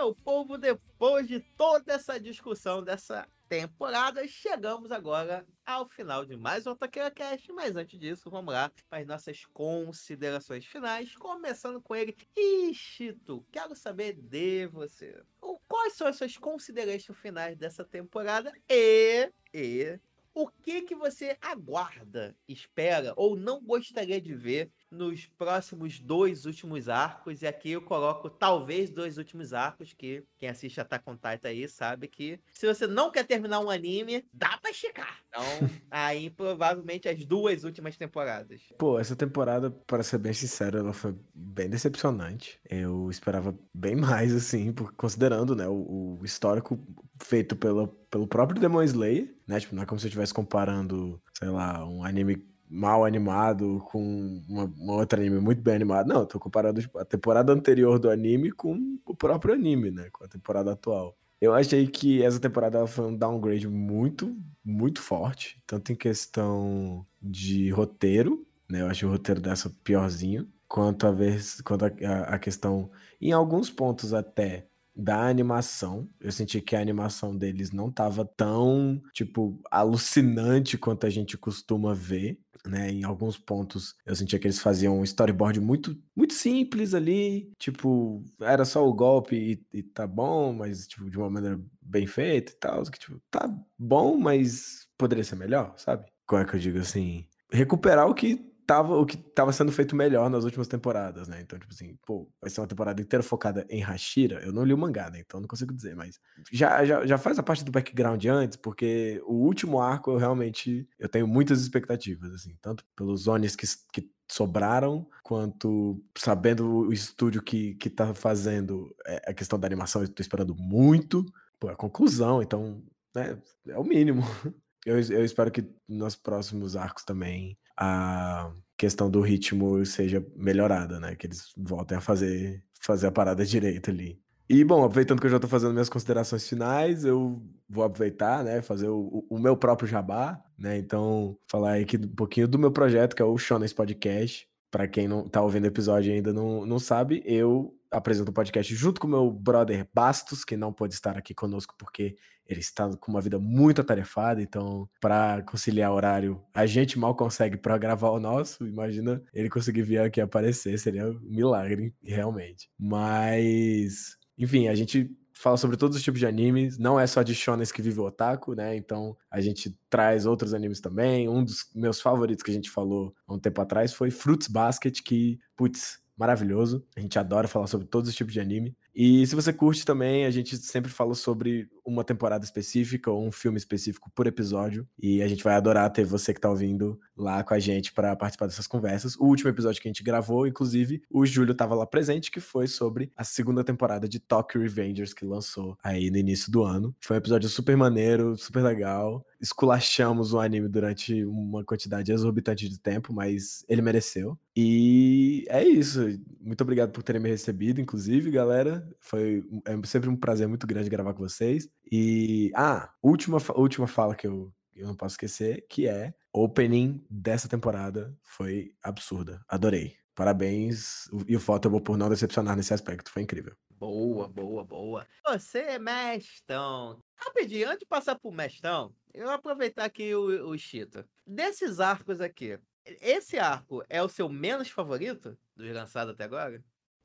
[0.00, 6.66] Meu povo, depois de toda essa discussão dessa temporada, chegamos agora ao final de mais
[6.66, 7.52] um Taqueira Cast.
[7.52, 12.16] Mas antes disso, vamos lá para as nossas considerações finais, começando com ele.
[12.34, 15.22] Ishito, quero saber de você.
[15.68, 20.00] Quais são as suas considerações finais dessa temporada e, e
[20.32, 26.88] o que que você aguarda, espera ou não gostaria de ver nos próximos dois últimos
[26.88, 27.42] arcos?
[27.42, 31.68] E aqui eu coloco talvez dois últimos arcos, que quem assiste Attack on Titan aí
[31.68, 35.20] sabe que se você não quer terminar um anime, dá pra esticar.
[35.28, 35.42] Então,
[35.90, 38.60] aí provavelmente as duas últimas temporadas.
[38.78, 42.58] Pô, essa temporada, para ser bem sincero, ela foi bem decepcionante.
[42.68, 46.78] Eu esperava bem mais, assim, por- considerando, né, o, o histórico
[47.22, 49.60] feito pelo, pelo próprio Demon Slayer, né?
[49.60, 54.42] Tipo, não é como se eu estivesse comparando, sei lá, um anime mal animado com
[54.48, 56.06] uma, uma outra anime muito bem animado.
[56.08, 60.08] Não, tô comparando tipo, a temporada anterior do anime com o próprio anime, né?
[60.12, 61.16] Com a temporada atual.
[61.40, 67.70] Eu achei que essa temporada foi um downgrade muito, muito forte, tanto em questão de
[67.70, 68.82] roteiro, né?
[68.82, 71.88] Eu achei o roteiro dessa piorzinho, quanto a vez, quanto a-
[72.34, 72.90] a questão,
[73.20, 76.08] em alguns pontos até da animação.
[76.20, 81.94] Eu senti que a animação deles não tava tão, tipo, alucinante quanto a gente costuma
[81.94, 82.38] ver.
[82.66, 87.50] Né, em alguns pontos eu sentia que eles faziam um storyboard muito, muito simples ali,
[87.58, 89.34] tipo, era só o golpe
[89.72, 93.18] e, e tá bom, mas tipo, de uma maneira bem feita e tal, que tipo,
[93.30, 93.48] tá
[93.78, 96.04] bom, mas poderia ser melhor, sabe?
[96.26, 97.26] Como é que eu digo assim?
[97.50, 101.40] Recuperar o que tava, o que tava sendo feito melhor nas últimas temporadas, né?
[101.40, 104.40] Então, tipo assim, pô, vai ser uma temporada inteira focada em Hashira.
[104.44, 105.18] Eu não li o mangá, né?
[105.18, 106.20] Então não consigo dizer, mas
[106.52, 110.88] já, já, já faz a parte do background antes, porque o último arco eu realmente
[111.00, 117.42] eu tenho muitas expectativas, assim, tanto pelos zones que, que sobraram, quanto sabendo o estúdio
[117.42, 121.26] que, que tá fazendo é, a questão da animação, eu tô esperando muito.
[121.58, 122.80] Pô, a conclusão, então,
[123.16, 124.22] né, é o mínimo.
[124.86, 131.16] Eu, eu espero que nos próximos arcos também a questão do ritmo seja melhorada, né?
[131.16, 134.20] Que eles voltem a fazer, fazer a parada direito ali.
[134.48, 138.60] E, bom, aproveitando que eu já tô fazendo minhas considerações finais, eu vou aproveitar, né?
[138.60, 140.76] Fazer o, o meu próprio jabá, né?
[140.76, 144.46] Então, falar aqui um pouquinho do meu projeto, que é o Shones Podcast.
[144.70, 148.34] Para quem não tá ouvindo o episódio e ainda não, não sabe, eu apresento o
[148.34, 152.16] podcast junto com meu brother Bastos, que não pôde estar aqui conosco porque
[152.46, 157.56] ele está com uma vida muito atarefada, então para conciliar horário, a gente mal consegue
[157.56, 162.68] para gravar o nosso, imagina ele conseguir vir aqui aparecer, seria um milagre, realmente.
[162.78, 167.34] Mas, enfim, a gente fala sobre todos os tipos de animes, não é só de
[167.34, 168.76] shonens que vive o otaku, né?
[168.76, 171.28] Então a gente traz outros animes também.
[171.28, 175.00] Um dos meus favoritos que a gente falou há um tempo atrás foi Fruits Basket,
[175.02, 176.84] que, putz, maravilhoso.
[176.94, 178.76] A gente adora falar sobre todos os tipos de anime.
[178.94, 183.32] E se você curte também, a gente sempre fala sobre uma temporada específica ou um
[183.32, 184.86] filme específico por episódio.
[185.00, 188.14] E a gente vai adorar ter você que tá ouvindo lá com a gente para
[188.14, 189.16] participar dessas conversas.
[189.16, 192.66] O último episódio que a gente gravou, inclusive, o Júlio tava lá presente, que foi
[192.66, 196.94] sobre a segunda temporada de Tokyo Revengers que lançou aí no início do ano.
[197.00, 199.24] Foi um episódio super maneiro, super legal.
[199.40, 204.38] Esculachamos o anime durante uma quantidade exorbitante de tempo, mas ele mereceu.
[204.54, 206.00] E é isso.
[206.40, 208.88] Muito obrigado por terem me recebido, inclusive, galera.
[209.00, 211.68] Foi é sempre um prazer muito grande gravar com vocês.
[211.90, 217.48] E, ah, última, última fala que eu, eu não posso esquecer, que é opening dessa
[217.48, 219.42] temporada foi absurda.
[219.48, 220.00] Adorei.
[220.14, 221.08] Parabéns.
[221.26, 223.10] E o Fotable por não decepcionar nesse aspecto.
[223.10, 223.56] Foi incrível.
[223.70, 225.06] Boa, boa, boa.
[225.26, 227.02] Você é mestão.
[227.16, 231.02] Rapidinho, antes de passar pro mestão, eu vou aproveitar aqui o, o Chito.
[231.26, 236.62] Desses arcos aqui, esse arco é o seu menos favorito dos lançados até agora?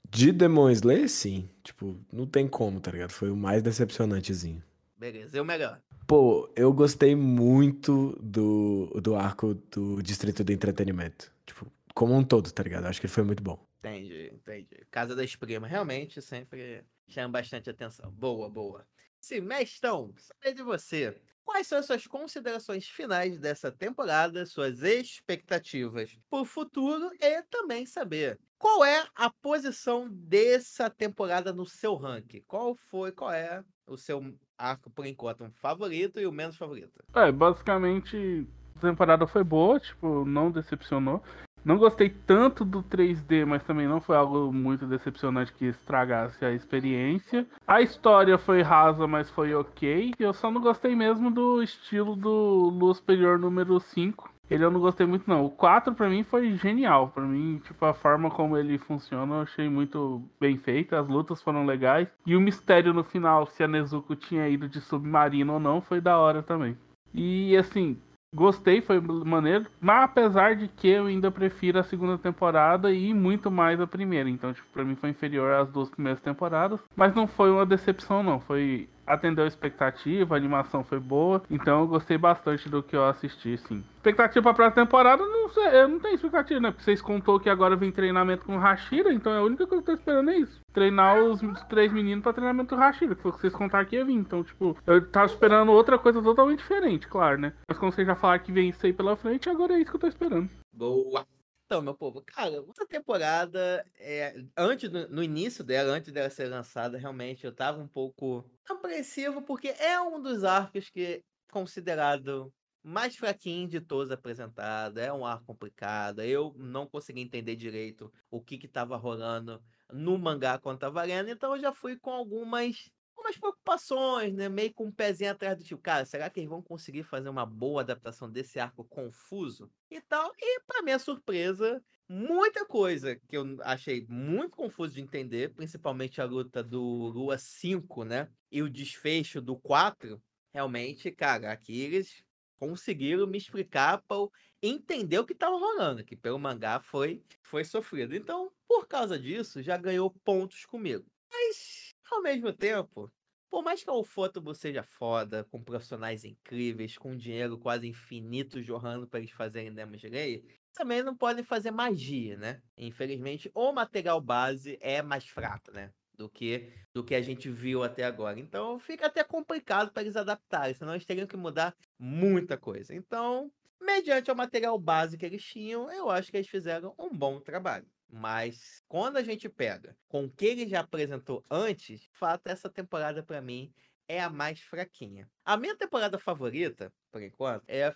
[0.09, 1.49] De Demon Slayer, sim.
[1.63, 3.11] Tipo, não tem como, tá ligado?
[3.11, 4.63] Foi o mais decepcionantezinho.
[4.97, 5.81] Beleza, e o melhor?
[6.07, 11.33] Pô, eu gostei muito do, do arco do Distrito do Entretenimento.
[11.45, 12.85] Tipo, como um todo, tá ligado?
[12.85, 13.59] Acho que ele foi muito bom.
[13.79, 14.85] Entendi, entendi.
[14.89, 18.11] Casa das Primas, realmente sempre chama bastante atenção.
[18.11, 18.87] Boa, boa.
[19.19, 21.19] Sim, Mestão, saber de você.
[21.45, 27.85] Quais são as suas considerações finais dessa temporada, suas expectativas para o futuro e também
[27.85, 32.41] saber qual é a posição dessa temporada no seu ranking?
[32.47, 37.03] Qual foi, qual é o seu arco por enquanto um favorito e o menos favorito?
[37.13, 41.21] É, basicamente a temporada foi boa, tipo, não decepcionou.
[41.65, 46.51] Não gostei tanto do 3D, mas também não foi algo muito decepcionante que estragasse a
[46.51, 47.47] experiência.
[47.67, 50.13] A história foi rasa, mas foi ok.
[50.19, 54.35] Eu só não gostei mesmo do estilo do Lua Superior número 5.
[54.47, 55.43] Ele eu não gostei muito não.
[55.43, 57.09] O 4 pra mim foi genial.
[57.09, 60.99] Pra mim, tipo, a forma como ele funciona eu achei muito bem feita.
[60.99, 62.07] As lutas foram legais.
[62.27, 65.99] E o mistério no final, se a Nezuko tinha ido de submarino ou não, foi
[65.99, 66.77] da hora também.
[67.11, 67.97] E assim,
[68.35, 73.49] Gostei, foi maneiro, mas apesar de que eu ainda prefiro a segunda temporada e muito
[73.49, 74.29] mais a primeira.
[74.29, 76.81] Então, tipo, pra mim foi inferior às duas primeiras temporadas.
[76.93, 78.41] Mas não foi uma decepção, não.
[78.41, 83.05] Foi atendeu a expectativa, a animação foi boa, então eu gostei bastante do que eu
[83.05, 83.83] assisti, sim.
[83.97, 86.71] Expectativa pra próxima temporada, não sei, eu não tenho expectativa, né?
[86.71, 89.91] Porque vocês contou que agora vem treinamento com o Hashira, então a única coisa que
[89.91, 90.59] eu tô esperando é isso.
[90.73, 93.85] Treinar os, os três meninos pra treinamento do Hashira, que foi o que vocês contaram
[93.85, 94.13] que ia vir.
[94.13, 97.53] Então, tipo, eu tava esperando outra coisa totalmente diferente, claro, né?
[97.67, 99.97] Mas como vocês já falaram que vem isso aí pela frente, agora é isso que
[99.97, 100.49] eu tô esperando.
[100.73, 101.25] Boa.
[101.65, 106.47] Então, meu povo, cara, essa temporada, é, antes do- no início dela, antes dela ser
[106.47, 112.53] lançada, realmente eu tava um pouco apreensivo, porque é um dos arcos que é considerado
[112.83, 115.01] mais fraquinho de todos apresentados.
[115.01, 116.21] É um arco complicado.
[116.21, 119.59] Eu não consegui entender direito o que que tava rolando
[119.91, 124.49] no mangá quando tava lendo, então eu já fui com algumas algumas preocupações, né?
[124.49, 127.45] Meio com um pezinho atrás do tipo, cara, será que eles vão conseguir fazer uma
[127.45, 130.31] boa adaptação desse arco confuso e tal?
[130.37, 136.25] E pra minha surpresa, muita coisa que eu achei muito confuso de entender, principalmente a
[136.25, 138.29] luta do Lua 5, né?
[138.51, 140.21] E o desfecho do 4,
[140.53, 142.23] realmente, cara, aqui eles
[142.59, 144.27] conseguiram me explicar para
[144.61, 148.15] entender o que estava rolando, que pelo mangá foi foi sofrido.
[148.15, 151.05] Então, por causa disso, já ganhou pontos comigo.
[151.31, 153.11] Mas, ao mesmo tempo,
[153.49, 159.07] por mais que a Ufotable seja foda, com profissionais incríveis, com dinheiro quase infinito jorrando
[159.07, 160.43] para eles fazerem Demon Slayer,
[160.73, 162.61] também não podem fazer magia, né?
[162.77, 165.91] Infelizmente, o material base é mais fraco, né?
[166.17, 168.39] Do que, do que a gente viu até agora.
[168.39, 172.93] Então fica até complicado para eles adaptarem, senão eles teriam que mudar muita coisa.
[172.95, 173.51] Então,
[173.81, 177.85] mediante o material base que eles tinham, eu acho que eles fizeram um bom trabalho.
[178.09, 182.69] Mas quando a gente pega com o que ele já apresentou antes, de fato, essa
[182.69, 183.73] temporada para mim
[184.07, 185.29] é a mais fraquinha.
[185.43, 187.95] A minha temporada favorita, por enquanto, é a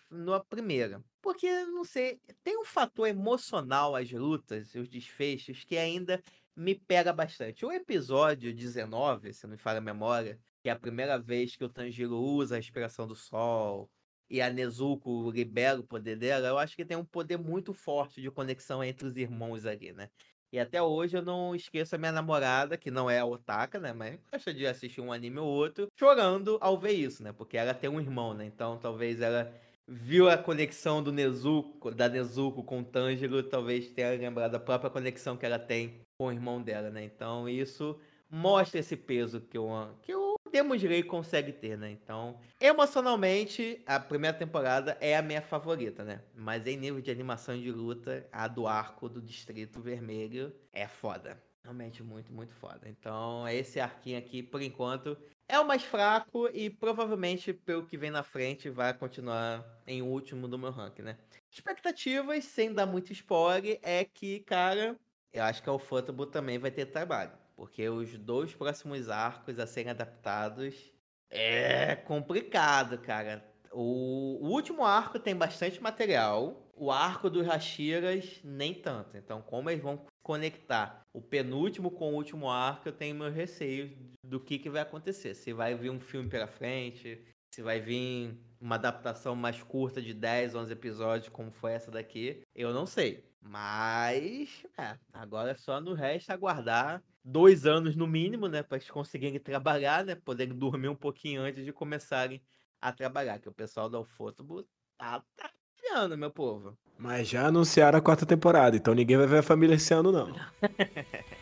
[0.49, 1.03] primeira.
[1.21, 6.21] Porque, não sei, tem um fator emocional às lutas, os desfechos, que ainda
[6.55, 7.65] me pega bastante.
[7.65, 11.63] O episódio 19, se não me falha a memória, que é a primeira vez que
[11.63, 13.89] o Tanjiro usa a inspiração do sol
[14.29, 18.21] e a Nezuko libera o poder dela, eu acho que tem um poder muito forte
[18.21, 20.09] de conexão entre os irmãos ali, né?
[20.51, 23.93] E até hoje eu não esqueço a minha namorada, que não é a Otaka, né?
[23.93, 27.31] Mas gosta de assistir um anime ou outro, chorando ao ver isso, né?
[27.31, 28.45] Porque ela tem um irmão, né?
[28.45, 29.53] Então talvez ela
[29.87, 34.89] viu a conexão do Nezuko, da Nezuko com o Tanjiro, talvez tenha lembrado a própria
[34.89, 37.03] conexão que ela tem com o irmão dela, né?
[37.03, 37.99] Então isso
[38.29, 41.91] mostra esse peso que o, que o Demon Slayer consegue ter, né?
[41.91, 46.21] Então, emocionalmente, a primeira temporada é a minha favorita, né?
[46.35, 50.87] Mas em nível de animação e de luta, a do arco do Distrito Vermelho é
[50.87, 51.41] foda.
[51.63, 52.87] Realmente muito, muito foda.
[52.87, 58.09] Então, esse arquinho aqui, por enquanto, é o mais fraco e provavelmente, pelo que vem
[58.09, 61.17] na frente, vai continuar em último do meu ranking, né?
[61.51, 64.97] Expectativas, sem dar muito spoiler, é que, cara,
[65.33, 67.31] eu acho que a Ufotable também vai ter trabalho.
[67.59, 70.93] Porque os dois próximos arcos a serem adaptados
[71.29, 73.43] é complicado, cara.
[73.73, 76.71] O, o último arco tem bastante material.
[76.73, 79.17] O arco dos Hashiras, nem tanto.
[79.17, 83.91] Então, como eles vão conectar o penúltimo com o último arco, eu tenho meus receios
[84.25, 85.35] do que, que vai acontecer.
[85.35, 87.21] Se vai vir um filme pela frente,
[87.53, 92.41] se vai vir uma adaptação mais curta de 10, 11 episódios, como foi essa daqui,
[92.55, 93.27] eu não sei.
[93.41, 98.89] Mas, é, agora é só no resto aguardar dois anos no mínimo, né, para eles
[98.89, 102.41] conseguirem trabalhar, né, poderem dormir um pouquinho antes de começarem
[102.81, 104.65] a trabalhar, que o pessoal da Ufotable
[104.97, 106.77] tá trabalhando, meu povo.
[106.97, 110.33] Mas já anunciaram a quarta temporada, então ninguém vai ver a família esse ano, não.